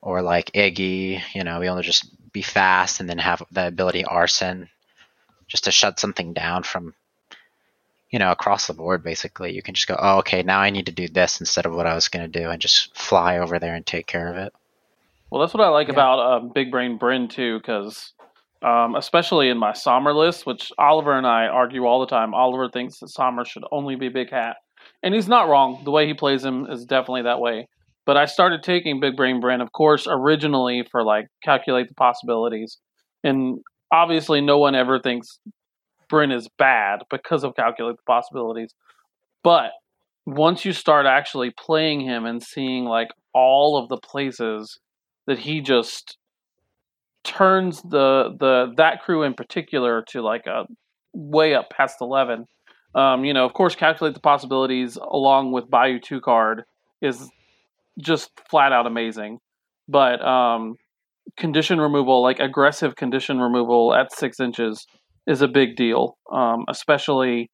[0.02, 3.68] or like Iggy, you know, be able to just be fast and then have the
[3.68, 4.68] ability Arson
[5.46, 6.94] just to shut something down from
[8.10, 10.86] you know across the board basically you can just go oh okay now i need
[10.86, 13.58] to do this instead of what i was going to do and just fly over
[13.58, 14.52] there and take care of it
[15.30, 15.94] Well, that's what I like Yeah.
[15.94, 18.12] about uh, Big Brain Brin too, because
[18.62, 22.34] um, especially in my Som'er list, which Oliver and I argue all the time.
[22.34, 24.56] Oliver thinks that Som'er should only be Big Hat,
[25.04, 25.82] and he's not wrong.
[25.84, 27.68] The way he plays him is definitely that way.
[28.06, 32.78] But I started taking Big Brain Brin, of course, originally for like calculate the possibilities,
[33.22, 33.60] and
[33.92, 35.38] obviously no one ever thinks
[36.10, 38.74] Brin is bad because of calculate the possibilities.
[39.42, 39.70] But
[40.26, 44.78] once you start actually playing him and seeing like all of the places
[45.26, 46.18] that he just
[47.24, 50.66] turns the the that crew in particular to like a
[51.12, 52.46] way up past 11
[52.94, 56.64] um you know of course calculate the possibilities along with bayou 2 card
[57.02, 57.30] is
[57.98, 59.38] just flat out amazing
[59.86, 60.76] but um
[61.36, 64.86] condition removal like aggressive condition removal at six inches
[65.26, 67.50] is a big deal um especially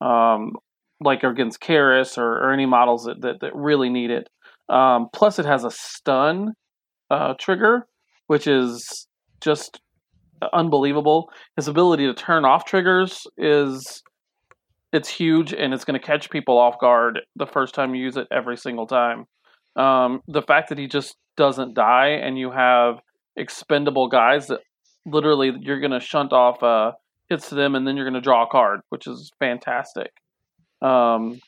[0.00, 0.52] um
[0.98, 4.28] like against Kaeris or, or any models that, that, that really need it
[4.68, 6.52] um plus it has a stun
[7.10, 7.86] uh, trigger,
[8.26, 9.06] which is
[9.40, 9.80] just
[10.52, 11.30] unbelievable.
[11.56, 14.02] His ability to turn off triggers is
[14.92, 18.16] it's huge, and it's going to catch people off guard the first time you use
[18.16, 19.26] it every single time.
[19.76, 23.00] Um, the fact that he just doesn't die, and you have
[23.36, 24.60] expendable guys that
[25.06, 26.92] literally you're going to shunt off uh,
[27.28, 30.10] hits to them, and then you're going to draw a card, which is fantastic.
[30.82, 31.40] Um,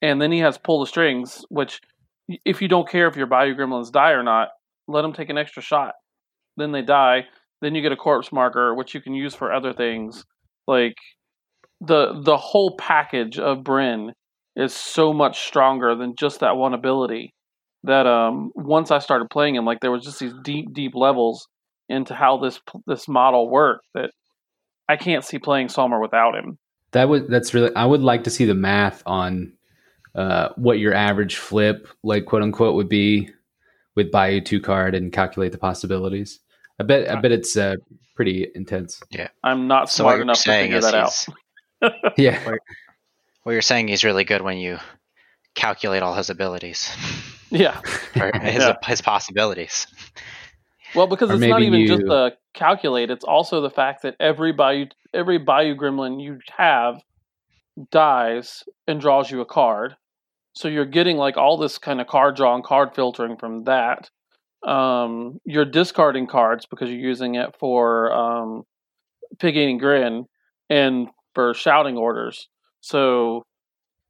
[0.00, 1.80] and then he has pull the strings, which
[2.44, 4.48] if you don't care if your Bayou Gremlins die or not,
[4.88, 5.94] let them take an extra shot.
[6.56, 7.26] Then they die.
[7.60, 10.24] Then you get a corpse marker, which you can use for other things.
[10.66, 10.96] Like
[11.80, 14.12] the the whole package of Brin
[14.56, 17.34] is so much stronger than just that one ability.
[17.84, 21.48] That um, once I started playing him, like there was just these deep, deep levels
[21.90, 24.10] into how this this model worked that
[24.88, 26.58] I can't see playing Som'er without him.
[26.92, 29.52] That would that's really I would like to see the math on
[30.14, 33.30] uh, what your average flip, like quote unquote, would be
[33.94, 36.40] with Bayou two card and calculate the possibilities.
[36.78, 37.76] I bet I bet it's uh,
[38.16, 39.00] pretty intense.
[39.10, 41.26] Yeah, I'm not so smart you're enough to figure that out.
[42.18, 42.56] Yeah,
[43.42, 44.78] what you're saying he's really good when you
[45.54, 46.94] calculate all his abilities
[47.50, 47.80] Yeah.
[48.20, 48.74] or his, Yeah.
[48.84, 49.86] his possibilities
[50.94, 54.16] Well, because Or it's not even just you- the calculate; it's also the fact that
[54.20, 57.00] every Bayou, every Bayou Gremlin you have
[57.90, 59.96] dies and draws you a card.
[60.52, 64.10] So you're getting like all this kind of card draw and card filtering from that.
[64.66, 68.64] Um, you're discarding cards because you're using it for um,
[69.38, 70.26] pig eating grin
[70.68, 72.48] and for shouting orders.
[72.80, 73.44] So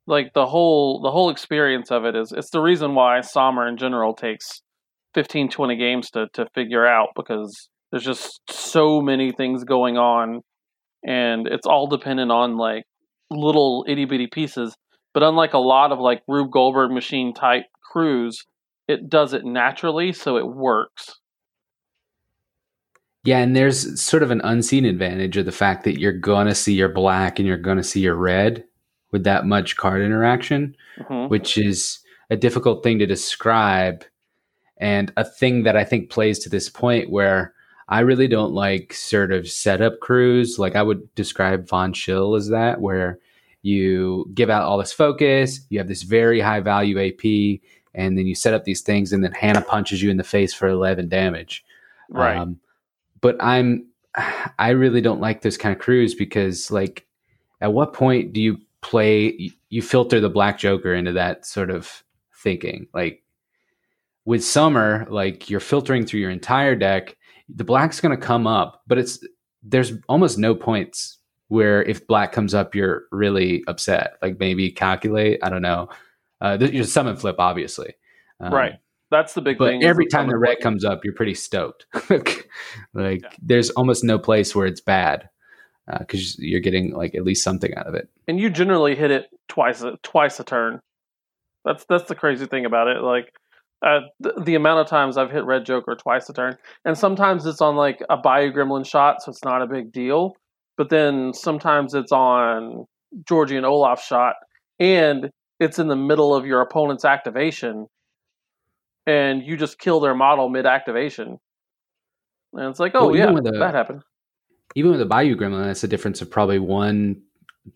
[0.07, 3.77] like the whole the whole experience of it is it's the reason why Som'er in
[3.77, 4.63] general takes
[5.15, 10.43] 15 20 games to to figure out because there's just so many things going on
[11.05, 12.85] and it's all dependent on like
[13.31, 14.75] little itty bitty pieces
[15.13, 18.45] but unlike a lot of like Rube Goldberg machine type crews
[18.89, 21.21] it does it naturally so it works
[23.23, 26.73] yeah, and there's sort of an unseen advantage of the fact that you're gonna see
[26.73, 28.65] your black and you're gonna see your red
[29.13, 30.75] with that much card interaction.
[31.07, 32.01] hmm which is
[32.31, 34.05] a difficult thing to describe
[34.81, 37.53] and a thing that I think plays to this point where
[37.89, 40.59] I really don't like sort of setup crews.
[40.59, 43.19] Like I would describe Von Schill as that, where
[43.63, 47.61] you give out all this focus, you have this very high value AP,
[47.95, 50.55] and then you set up these things, and then Hannah punches you in the face
[50.55, 51.63] for 11 damage.
[52.09, 52.59] right Um,
[53.21, 53.87] but I'm,
[54.59, 57.07] I really don't like those kind of crews because, like,
[57.61, 59.51] at what point do you play?
[59.69, 62.03] You filter the Black Joker into that sort of
[62.35, 62.87] thinking.
[62.95, 63.23] Like
[64.25, 67.17] with Som'er, like you're filtering through your entire deck.
[67.49, 69.27] The Black's going to come up, but it's
[69.63, 71.19] there's almost no points
[71.49, 74.15] where if Black comes up, you're really upset.
[74.23, 75.41] Like maybe calculate.
[75.43, 75.89] I don't know.
[76.41, 77.95] Uh, your summon flip, obviously.
[78.41, 78.75] Um, right
[79.11, 80.61] that's the big but thing every time the red flip.
[80.63, 81.85] comes up, you're pretty stoked.
[82.95, 83.29] like Yeah.
[83.43, 85.29] there's almost no place where it's bad
[85.99, 88.09] because you're getting like at least something out of it.
[88.29, 90.81] and you generally hit it twice a, twice a turn.
[91.65, 93.03] That's that's the crazy thing about it.
[93.03, 93.33] Like
[93.83, 97.47] uh, the, the amount of times I've hit Red Joker twice a turn, and sometimes
[97.47, 100.35] it's on like a Bayou Gremlin shot, so it's not a big deal.
[100.77, 102.87] But then sometimes it's on
[103.29, 104.35] Georgie and Olaf shot,
[104.79, 107.87] and it's in the middle of your opponent's activation,
[109.07, 111.39] and you just kill their model mid activation.
[112.53, 114.03] And it's like, oh Well, yeah, the- that happened.
[114.77, 117.23] Even with the Bayou Gremlin, that's a difference of probably one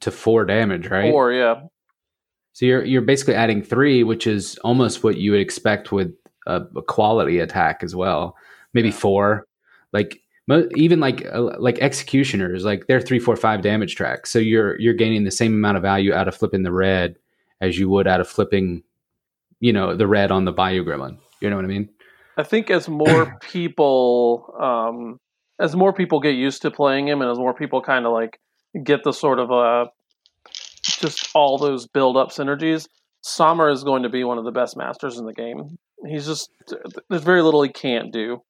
[0.01, 1.11] to four damage, right?
[1.11, 1.63] Four, yeah,
[2.55, 6.15] So you're you're basically adding three, which is almost what you would expect with
[6.47, 8.37] a, a quality attack as well.
[8.73, 9.47] Maybe four.
[9.93, 14.31] Like mo- even like uh, like executioners, like they're three, four, five damage tracks.
[14.31, 17.17] So you're you're gaining the same amount of value out of flipping the red
[17.61, 18.85] as you would out of flipping,
[19.59, 21.19] you know, the red on the Bayou Gremlin.
[21.41, 21.89] You know what I mean?
[22.37, 25.19] I think as more people, um,
[25.59, 28.39] as more people get used to playing him, and as more people kind of like
[28.85, 29.87] get the sort of uh,
[30.99, 32.87] just all those build up synergies,
[33.23, 35.77] Som'er is going to be one of the best masters in the game.
[36.07, 36.51] He's just
[37.09, 38.43] there's very little he can't do.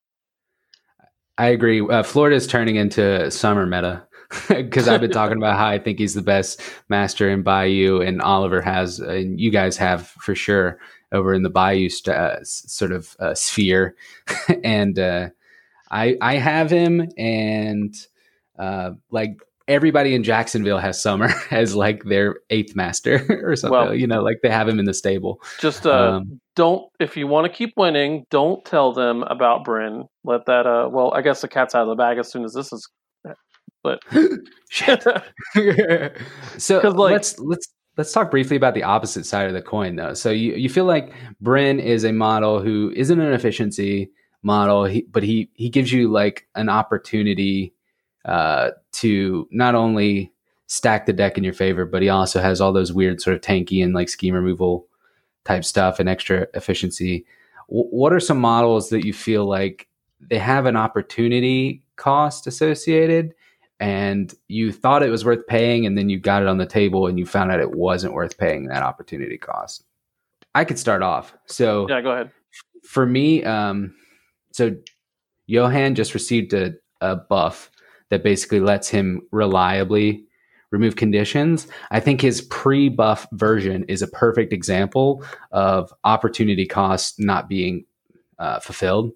[1.39, 1.81] I agree.
[1.81, 4.07] Uh, is turning into Som'er meta
[4.49, 8.21] because I've been talking about how I think he's the best master in Bayou, and
[8.23, 10.79] Oliver has, and you guys have for sure
[11.13, 13.95] over in the Bayou st- uh, s- sort of uh, sphere,
[14.65, 15.29] and uh,
[15.91, 17.95] I I have him, and
[18.59, 19.39] uh, like
[19.69, 23.79] everybody in Jacksonville has Som'er as like their eighth master or something.
[23.79, 25.41] Well- you know, like they have him in the stable.
[25.61, 30.05] Just uh, Um, don't if you want to keep winning, don't tell them about Brin.
[30.25, 32.53] Let that uh, well, I guess the cat's out of the bag as soon as
[32.55, 32.89] this is.
[33.83, 34.01] But
[36.59, 40.15] so like- let's let's let's talk briefly about the opposite side of the coin though
[40.15, 44.11] so you, you feel like Brin is a model who isn't an efficiency
[44.43, 47.75] model he, but he he gives you like an opportunity
[48.25, 50.33] uh, to not only
[50.67, 53.43] stack the deck in your favor but he also has all those weird sort of
[53.43, 54.87] tanky and like scheme removal
[55.45, 57.27] type stuff and extra efficiency.
[57.69, 59.87] W- what are some models that you feel like
[60.21, 63.35] they have an opportunity cost associated
[63.79, 67.07] and you thought it was worth paying and then you got it on the table
[67.07, 69.85] and you found out it wasn't worth paying that opportunity cost?
[70.55, 71.37] I could start off.
[71.47, 72.31] So yeah, go ahead.
[72.85, 73.95] for me um
[74.53, 74.75] so
[75.47, 77.71] johan just received a, a buff
[78.11, 80.25] that basically lets him reliably
[80.71, 81.67] remove conditions.
[81.91, 87.85] I think his pre-buff version is a perfect example of opportunity cost not being
[88.39, 89.13] uh, fulfilled.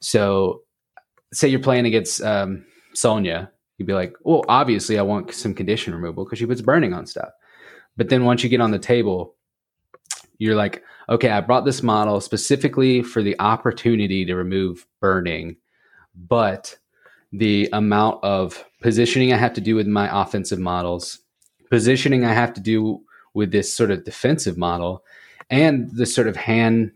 [0.00, 0.62] So
[1.32, 2.64] say you're playing against um,
[2.94, 6.92] Sonnia you'd be like well obviously i want some condition removal because she puts burning
[6.92, 7.30] on stuff.
[7.96, 9.34] But then once you get on the table
[10.38, 15.56] you're like okay i brought this model specifically for the opportunity to remove burning
[16.14, 16.76] but
[17.32, 21.20] the amount of positioning i have to do with my offensive models
[21.70, 23.00] positioning i have to do
[23.34, 25.04] with this sort of defensive model
[25.48, 26.90] and the sort of hand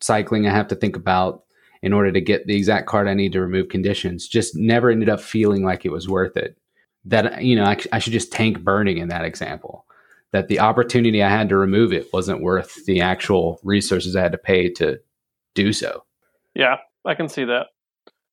[0.00, 1.42] cycling i have to think about
[1.82, 4.28] in order to get the exact card I need to remove conditions.
[4.28, 6.56] Just never ended up feeling like it was worth it.
[7.04, 9.84] That you know, I, I, should just tank burning in that example.
[10.30, 14.32] That the opportunity I had to remove it wasn't worth the actual resources I had
[14.32, 15.00] to pay to
[15.54, 16.04] do so.
[16.54, 17.66] Yeah, I can see that.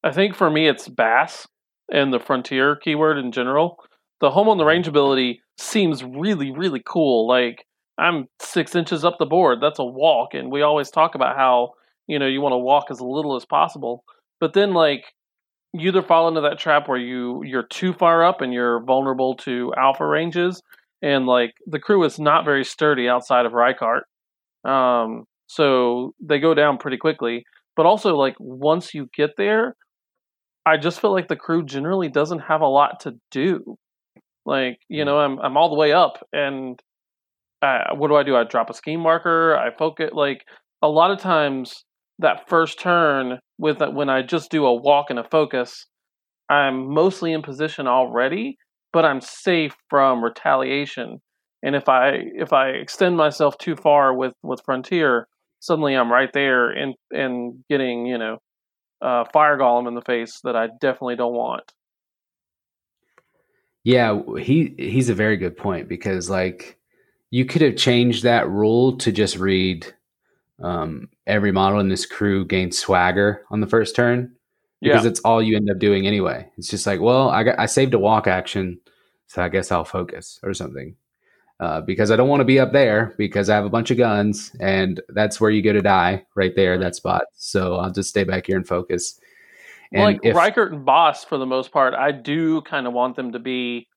[0.03, 1.47] I think for me, it's Basse
[1.91, 3.77] and the Frontier keyword in general.
[4.21, 7.27] The home on the range ability seems really, really cool.
[7.27, 7.65] Like
[7.97, 9.59] I'm six inches up the board.
[9.61, 11.71] That's a walk, and we always talk about how
[12.07, 14.03] you know you want to walk as little as possible
[14.39, 15.05] but then like
[15.73, 19.35] you either fall into that trap where you you're too far up and you're vulnerable
[19.35, 20.61] to alpha ranges
[21.01, 24.01] and like the crew is not very sturdy outside of Rykart.
[24.65, 27.45] Um so they go down pretty quickly
[27.75, 29.75] but also like once you get there
[30.65, 33.77] I just feel like the crew generally doesn't have a lot to do.
[34.45, 36.79] Like you know I'm I'm all the way up and
[37.61, 38.35] uh, what do I do?
[38.35, 40.45] I drop a scheme marker I focus like
[40.81, 41.83] a lot of times
[42.19, 45.85] that first turn with when I just do a walk and a focus,
[46.49, 48.57] I'm mostly in position already,
[48.91, 51.21] but I'm safe from retaliation.
[51.63, 55.27] And if I if I extend myself too far with with Frontier,
[55.59, 58.37] suddenly I'm right there and and getting you know
[59.01, 61.71] uh, fire golem in the face that I definitely don't want.
[63.83, 66.77] Yeah, he he's a very good point because like
[67.31, 69.87] you could have changed that rule to just read
[70.61, 74.35] um, every model in this crew gains swagger on the first turn
[74.83, 76.49] because Yeah, it's all you end up doing anyway.
[76.57, 78.79] It's just like, well, I got I saved a walk action,
[79.27, 80.95] so I guess I'll focus or something.
[81.59, 83.97] Uh, because I don't want to be up there because I have a bunch of
[83.97, 87.23] guns and that's where you go to die right there, that spot.
[87.35, 89.19] So I'll just stay back here and focus.
[89.91, 93.17] And like if, Rykert and Basse for the most part, I do kind of want
[93.17, 93.87] them to be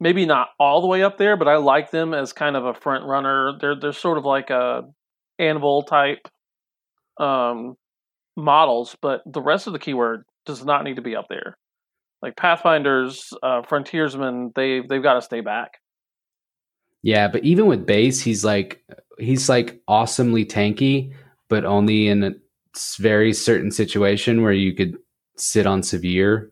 [0.00, 2.74] maybe not all the way up there, but I like them as kind of a
[2.74, 3.52] front runner.
[3.60, 4.82] They're they're sort of like a
[5.38, 6.26] anvil type
[7.18, 7.76] um,
[8.36, 11.56] models, but the rest of the keyword does not need to be up there.
[12.22, 15.78] Like Pathfinders, uh, Frontiersmen, they they've got to stay back.
[17.02, 18.82] Yeah, but even with Basse, he's like
[19.18, 21.12] he's like awesomely tanky,
[21.48, 22.32] but only in a
[22.98, 24.96] very certain situation where you could
[25.36, 26.50] sit on severe,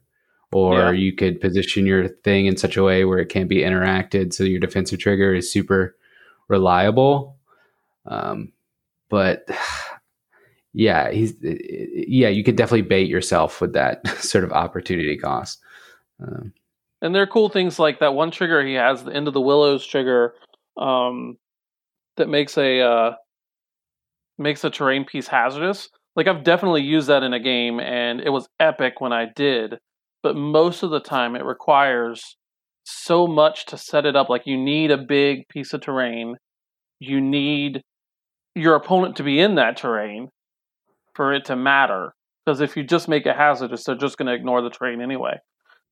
[0.52, 0.90] or Yeah.
[0.92, 4.44] you could position your thing in such a way where it can't be interacted, so
[4.44, 5.96] your defensive trigger is super
[6.48, 7.36] reliable.
[8.06, 8.52] Um,
[9.08, 9.48] but
[10.72, 15.60] yeah, he's yeah, you could definitely bait yourself with that sort of opportunity cost.
[16.22, 16.52] Um,
[17.04, 19.40] and there are cool things like that one trigger he has, the end of the
[19.40, 20.34] willows trigger,
[20.80, 21.36] um,
[22.16, 23.12] that makes a uh,
[24.38, 25.90] makes a terrain piece hazardous.
[26.16, 29.76] Like I've definitely used that in a game, and it was epic when I did.
[30.22, 32.36] But most of the time, it requires
[32.84, 34.30] so much to set it up.
[34.30, 36.36] Like you need a big piece of terrain,
[37.00, 37.82] you need
[38.54, 40.30] your opponent to be in that terrain
[41.12, 42.14] for it to matter.
[42.46, 45.36] Because if you just make it hazardous, they're just going to ignore the terrain anyway.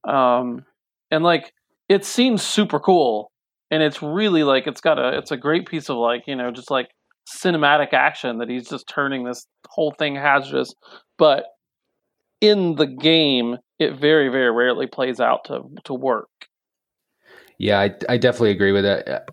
[0.08, 0.64] Um,
[1.12, 1.52] and like
[1.88, 3.30] it seems super cool,
[3.70, 6.50] and it's really like it's got a it's a great piece of like you know
[6.50, 6.88] just like
[7.28, 10.74] cinematic action that he's just turning this whole thing hazardous.
[11.18, 11.44] But
[12.40, 16.28] in the game, it very very rarely plays out to to work.
[17.58, 19.26] Yeah, I, I definitely agree with that.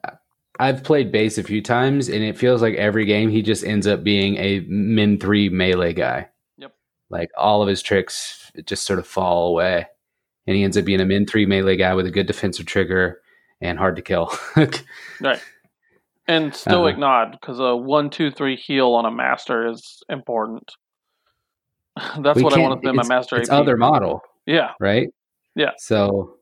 [0.60, 3.88] I've played Basse a few times, and it feels like every game he just ends
[3.88, 6.28] up being a min three melee guy.
[6.58, 6.74] Yep.
[7.10, 9.88] Like all of his tricks just sort of fall away,
[10.50, 13.22] and he ends up being a min three melee guy with a good defensive trigger
[13.62, 14.34] and hard to kill.
[15.22, 15.44] right.
[16.28, 17.00] And stoic uh-huh.
[17.00, 20.72] nod because a one two three heal on a master is important.
[22.20, 23.38] That's what I want to spend my master.
[23.38, 23.60] It's AP.
[23.60, 24.24] other model.
[24.48, 24.72] Yeah.
[24.80, 25.10] Right.
[25.54, 25.74] Yeah.
[25.78, 26.39] So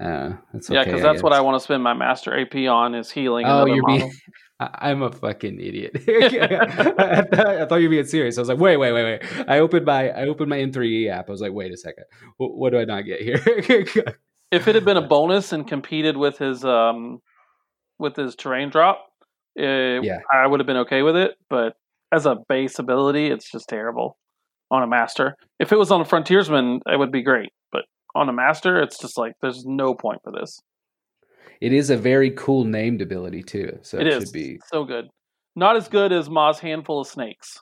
[0.00, 3.10] uh, that's yeah, because that's what I want to spend my master AP on is
[3.10, 3.46] healing.
[3.46, 3.98] Oh, you're model.
[4.08, 4.12] being.
[4.60, 5.92] I'm a fucking idiot.
[6.08, 8.38] I, thought, I, thought, you were being serious.
[8.38, 9.48] I was like, wait, wait, wait, wait.
[9.48, 11.28] I opened my I opened my M3E app.
[11.28, 12.04] I was like, wait a second.
[12.38, 13.40] What, what do I not get here?
[14.50, 17.20] if it had been a bonus and competed with his um
[18.00, 19.06] with his terrain drop,
[19.54, 21.36] it, yeah, I would have been okay with it.
[21.48, 21.74] But
[22.12, 24.18] as a base ability, it's just terrible
[24.72, 25.36] on a master.
[25.60, 27.50] If it was on a frontiersman, it would be great
[28.14, 30.60] on a master, it's just like there's no point for this.
[31.60, 35.08] It is a very cool named ability too, so it, it should be so good.
[35.56, 37.60] Not as good as Ma's handful of snakes.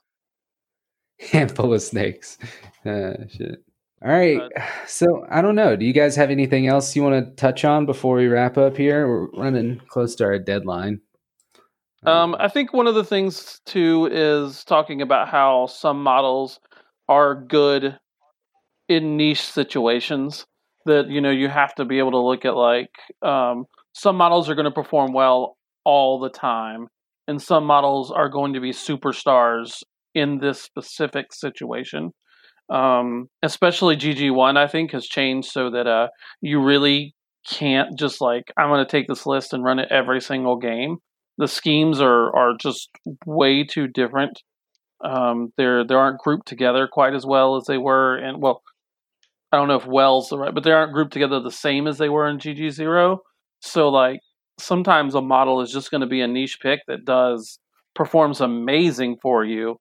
[1.19, 2.37] Handful of snakes.
[2.85, 3.65] Uh, shit.
[4.05, 4.39] All right.
[4.39, 5.75] Uh, so I don't know.
[5.75, 8.77] Do you guys have anything else you want to touch on before we wrap up
[8.77, 9.09] here?
[9.09, 11.01] We're running close to our deadline.
[12.05, 16.61] Um, um I think one of the things too is talking about how some models
[17.09, 17.99] are good
[18.89, 20.47] in niche situations
[20.87, 22.91] that you know you have to be able to look at like
[23.23, 26.89] um, some models are going to perform well all the time
[27.29, 29.83] and some models are going to be superstars
[30.15, 32.13] in this specific situation.
[32.69, 36.09] Um, especially gg1 i think has changed so that uh,
[36.41, 37.15] you really
[37.49, 40.97] can't just like i'm going to take this list and run it every single game.
[41.39, 42.89] The schemes are are just
[43.25, 44.43] way too different.
[45.05, 48.63] Um, they're they aren't grouped together quite as well as they were and well
[49.57, 51.97] I don't know if Wells the right, but they aren't grouped together the same as
[51.97, 53.21] they were in GG Zero.
[53.61, 54.21] So like
[54.59, 57.59] sometimes a model is just going to be a niche pick that does
[57.95, 59.81] performs amazing for you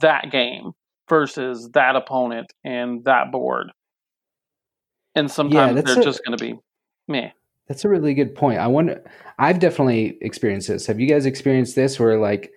[0.00, 0.72] that game
[1.08, 3.70] versus that opponent and that board.
[5.14, 6.58] And sometimes yeah, they're a, just going to be
[7.06, 7.30] meh.
[7.68, 8.58] That's a really good point.
[8.58, 9.02] I wonder.
[9.38, 10.86] I've definitely experienced this.
[10.86, 12.52] Have you guys experienced this where like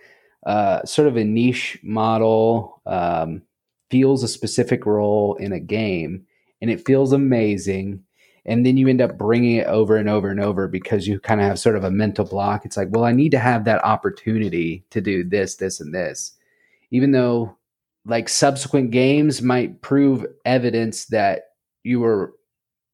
[0.48, 3.44] uh, sort of a niche model um,
[3.92, 6.26] feels a specific role in a game?
[6.62, 8.04] And it feels amazing.
[8.46, 11.42] And then you end up bringing it over and over and over because you kind
[11.42, 12.66] of have sort of a mental block.
[12.66, 16.34] It's like well i need to have that opportunity to do this this and this.
[16.92, 17.58] Even though
[18.06, 21.46] like subsequent games might prove evidence that
[21.84, 22.34] you were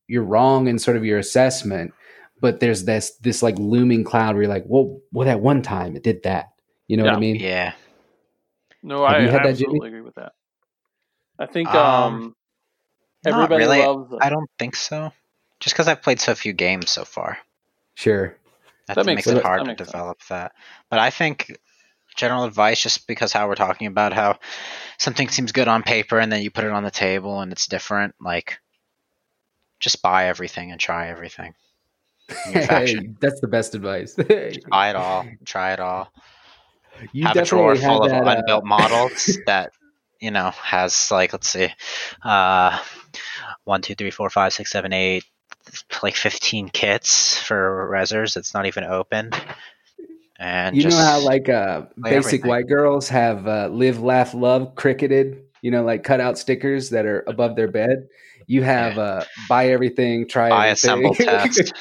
[0.07, 1.93] you're wrong in sort of your assessment
[2.41, 5.95] but there's this this like looming cloud where you're like well well that one time
[5.95, 6.47] it did that.
[6.87, 7.11] You know yeah.
[7.11, 7.35] what i mean?
[7.35, 7.73] Yeah.
[8.83, 10.33] No have i absolutely agree with that.
[11.39, 12.35] I think um, um
[13.25, 13.85] Everybody Not really.
[13.85, 14.19] loves them.
[14.21, 15.11] I don't think so.
[15.59, 17.37] Just because I've played so few games so far.
[17.93, 18.35] Sure.
[18.87, 20.29] That, that makes, makes it hard to develop sense.
[20.29, 20.53] that.
[20.89, 21.55] But I think
[22.15, 24.39] general advice, just because how we're talking about how
[24.97, 27.67] something seems good on paper and then you put it on the table and it's
[27.67, 28.59] different, like
[29.79, 31.53] just buy everything and try everything.
[32.45, 34.15] Hey, that's the best advice.
[34.15, 35.25] try it all.
[35.43, 36.09] Try it all.
[37.11, 39.73] You have a drawer full that, of uh, unbuilt models that
[40.21, 41.69] you know has like let's see,
[42.23, 42.79] uh,
[43.65, 45.25] one, two, three, four, five, six, seven, eight,
[46.01, 48.37] like fifteen kits for resers.
[48.37, 49.31] It's not even open.
[50.39, 52.49] And you know how like uh, basic everything.
[52.49, 55.43] white girls have uh, live, laugh, love cricketed.
[55.61, 58.07] You know, like cutout stickers that are above their bed.
[58.47, 59.03] You have yeah.
[59.03, 61.11] uh, buy everything, try buy everything.
[61.11, 61.73] assemble test.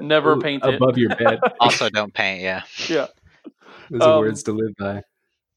[0.00, 1.40] Never paint above your bed.
[1.58, 2.42] also, don't paint.
[2.42, 2.62] Yeah.
[2.88, 3.06] Yeah.
[3.90, 5.02] Those are um, words to live by.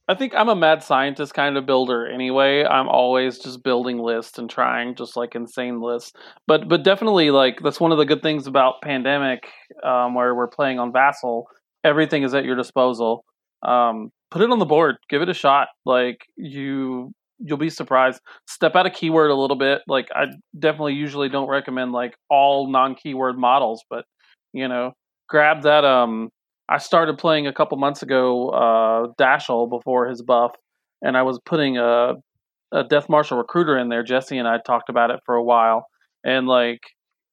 [0.09, 2.65] I think I'm a mad scientist kind of builder anyway.
[2.65, 6.11] I'm always just building lists and trying just like insane lists.
[6.45, 9.47] But but definitely like that's one of the good things about pandemic,
[9.83, 11.47] um, where we're playing on Vassal.
[11.85, 13.23] Everything is at your disposal.
[13.63, 14.97] um, put it on the board.
[15.09, 15.69] Give it a shot.
[15.85, 18.21] Like you, you'll be surprised.
[18.47, 19.81] Step out of keyword a little bit.
[19.87, 20.25] Like I
[20.59, 24.05] definitely usually don't recommend like all non-keyword models, but
[24.53, 24.93] you know,
[25.29, 25.85] grab that.
[25.85, 26.29] Um,
[26.69, 30.51] I started playing a couple months ago, uh, Dashel before his buff,
[31.01, 32.13] and I was putting a
[32.71, 34.01] a Death Marshal recruiter in there.
[34.01, 35.85] Jesse and I talked about it for a while,
[36.23, 36.79] and like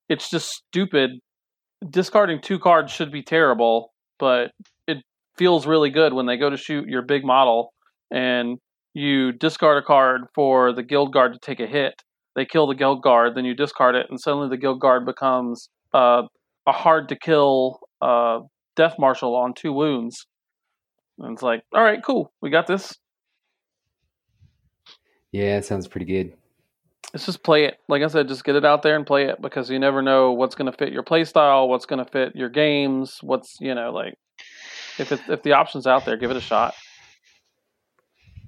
[0.08, 1.12] it's just stupid.
[1.88, 4.50] Discarding two cards should be terrible, but
[4.86, 4.98] it
[5.38, 7.72] feels really good when they go to shoot your big model
[8.10, 8.58] and
[8.92, 11.94] you discard a card for the guild guard to take a hit.
[12.36, 15.70] They kill the guild guard, then you discard it, and suddenly the guild guard becomes
[15.94, 16.22] uh,
[16.66, 18.40] a hard to kill uh,
[18.76, 20.26] death marshal on two wounds.
[21.18, 22.98] And it's like, all right, cool, we got this.
[25.32, 26.32] Yeah, it sounds pretty good.
[27.12, 27.78] Let's just play it.
[27.88, 30.32] Like I said, just get it out there and play it because you never know
[30.32, 33.74] what's going to fit your play style, what's going to fit your games, what's you
[33.74, 34.14] know like
[34.98, 36.74] if it, if the option's out there, give it a shot.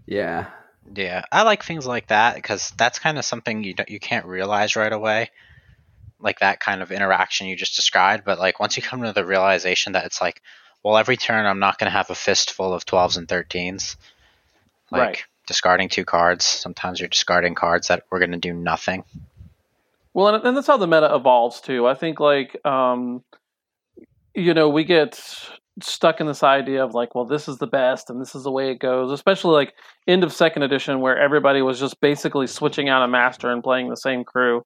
[0.07, 0.49] Yeah.
[0.95, 4.27] Yeah, I like things like that because that's kind of something you don't, you can't
[4.27, 5.31] realize right away,
[6.23, 8.25] like that kind of interaction you just described.
[8.25, 10.41] But like once you come to the realization that it's like,
[10.83, 13.97] well, every turn I'm not going to have a fistful of twelves and thirteens,
[14.91, 15.25] like Right.
[15.47, 16.45] discarding two cards.
[16.45, 19.05] Sometimes you're discarding cards that we're going to do nothing.
[20.15, 21.87] Well, and, and that's how the meta evolves too.
[21.87, 23.23] I think like um,
[24.35, 25.21] you know we get
[25.81, 28.51] stuck in this idea of like, well, this is the best and this is the
[28.51, 29.11] way it goes.
[29.11, 29.75] Especially like
[30.07, 33.89] end of second edition where everybody was just basically switching out a master and playing
[33.89, 34.65] the same crew.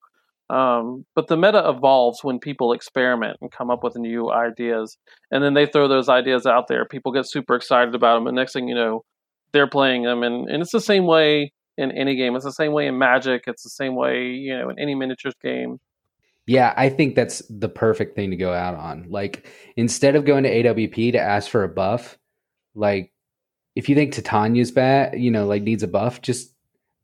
[0.48, 4.96] Um, but the meta evolves when people experiment and come up with new ideas,
[5.30, 6.84] and then they throw those ideas out there.
[6.84, 9.04] People get super excited about them, and next thing you know,
[9.52, 10.22] they're playing them.
[10.22, 12.36] And, and it's the same way in any game.
[12.36, 13.44] It's the same way in Magic.
[13.46, 15.78] It's the same way, you know, in any miniatures game.
[16.46, 19.06] Yeah, I think that's the perfect thing to go out on.
[19.08, 22.18] Like instead of going to AWP to ask for a buff,
[22.74, 23.12] like
[23.74, 26.54] if you think Titania's bad, you know, like needs a buff, just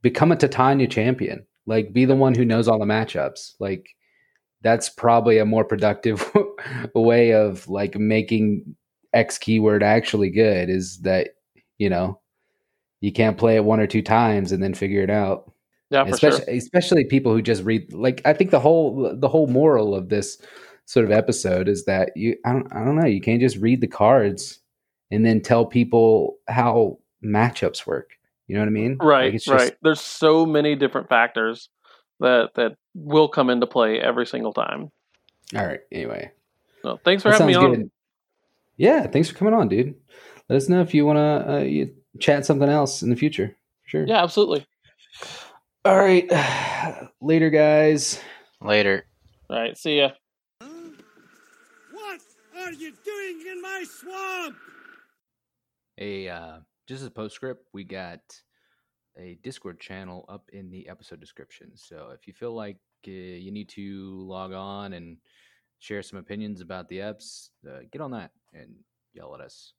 [0.01, 1.45] become a Titania champion.
[1.65, 3.53] Like be the one who knows all the matchups.
[3.59, 3.87] Like
[4.61, 6.31] that's probably a more productive
[6.95, 8.75] way of like making
[9.13, 11.29] X keyword actually good is that,
[11.77, 12.19] you know,
[13.01, 15.51] you can't play it one or two times and then figure it out
[15.89, 16.53] Yeah, for especially sure.
[16.55, 20.37] especially people who just read like I think the whole the whole moral of this
[20.85, 23.81] sort of episode is that you I don't I don't know you can't just read
[23.81, 24.59] the cards
[25.11, 28.11] and then tell people how matchups work.
[28.47, 28.97] You know what I mean?
[29.01, 29.73] Right, Like, it's just- right.
[29.81, 31.69] There's so many different factors
[32.19, 34.91] that that will come into play every single time.
[35.55, 35.79] All right.
[35.91, 36.31] Anyway,
[36.81, 37.75] So thanks for that having me sounds on.
[37.75, 37.91] good.
[38.77, 39.95] Yeah, thanks for coming on, dude.
[40.49, 43.55] Let us know if you want to uh, you chat something else in the future.
[43.85, 44.05] Sure.
[44.05, 44.65] Yeah, absolutely.
[45.85, 46.27] All right.
[47.21, 48.19] Later, guys.
[48.61, 49.05] Later.
[49.49, 50.09] All right, see ya.
[51.91, 52.21] What
[52.55, 54.55] are you doing in my swamp?
[55.99, 56.57] a uh,
[56.93, 58.19] just as a postscript, we got
[59.17, 61.71] a Discord channel up in the episode description.
[61.73, 62.77] So if you feel like
[63.07, 65.17] uh, you need to log on and
[65.79, 68.75] share some opinions about the apps, uh, get on that and
[69.11, 69.73] yell at us.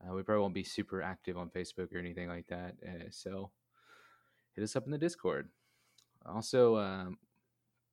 [0.00, 2.76] Uh, we probably won't be super active on Facebook or anything like that.
[2.86, 3.50] Uh, so
[4.54, 5.48] hit us up in the Discord.
[6.24, 7.18] Also, um,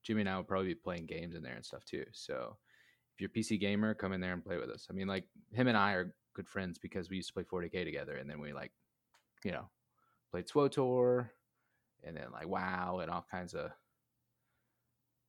[0.03, 2.05] Jimmy and I will probably be playing games in there and stuff too.
[2.11, 2.57] So
[3.15, 4.85] if you're a PC gamer, come in there and play with us.
[4.87, 7.83] I mean, like him and I are good friends because we used to play 40k
[7.85, 8.71] together, and then we like,
[9.43, 9.69] you know,
[10.31, 11.29] played SWTOR,
[12.03, 13.71] and then like WoW and all kinds of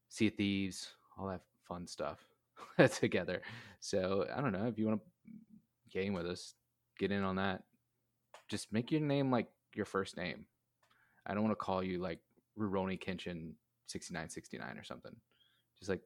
[0.08, 0.88] Sea of Thieves,
[1.18, 2.24] all that fun stuff
[2.94, 3.42] together.
[3.80, 5.06] So I don't know if you want to
[5.92, 6.54] game with us,
[6.98, 7.62] get in on that.
[8.48, 10.46] Just make your name like your first name.
[11.26, 12.18] I don't want to call you like
[12.58, 13.52] Rurouni Kenshin
[13.86, 15.14] 6969 or something.
[15.78, 16.00] Just like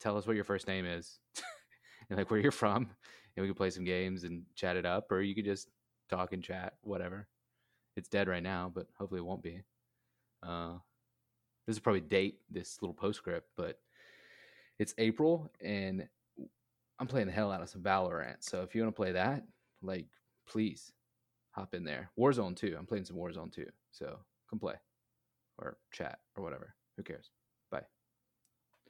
[0.00, 1.18] tell us what your first name is
[2.10, 2.90] and like where you're from
[3.42, 5.68] we could play some games and chat it up or you could just
[6.08, 7.28] talk and chat whatever.
[7.96, 9.62] It's dead right now but hopefully it won't be.
[10.42, 10.74] Uh
[11.66, 13.78] this is probably date this little postscript but
[14.80, 16.08] it's april and
[16.98, 19.44] i'm playing the hell out of some valorant so if you want to play that
[19.80, 20.06] like
[20.48, 20.92] please
[21.52, 22.10] hop in there.
[22.18, 24.18] Warzone too i'm playing some warzone too so
[24.48, 24.74] come play
[25.58, 27.30] or chat or whatever who cares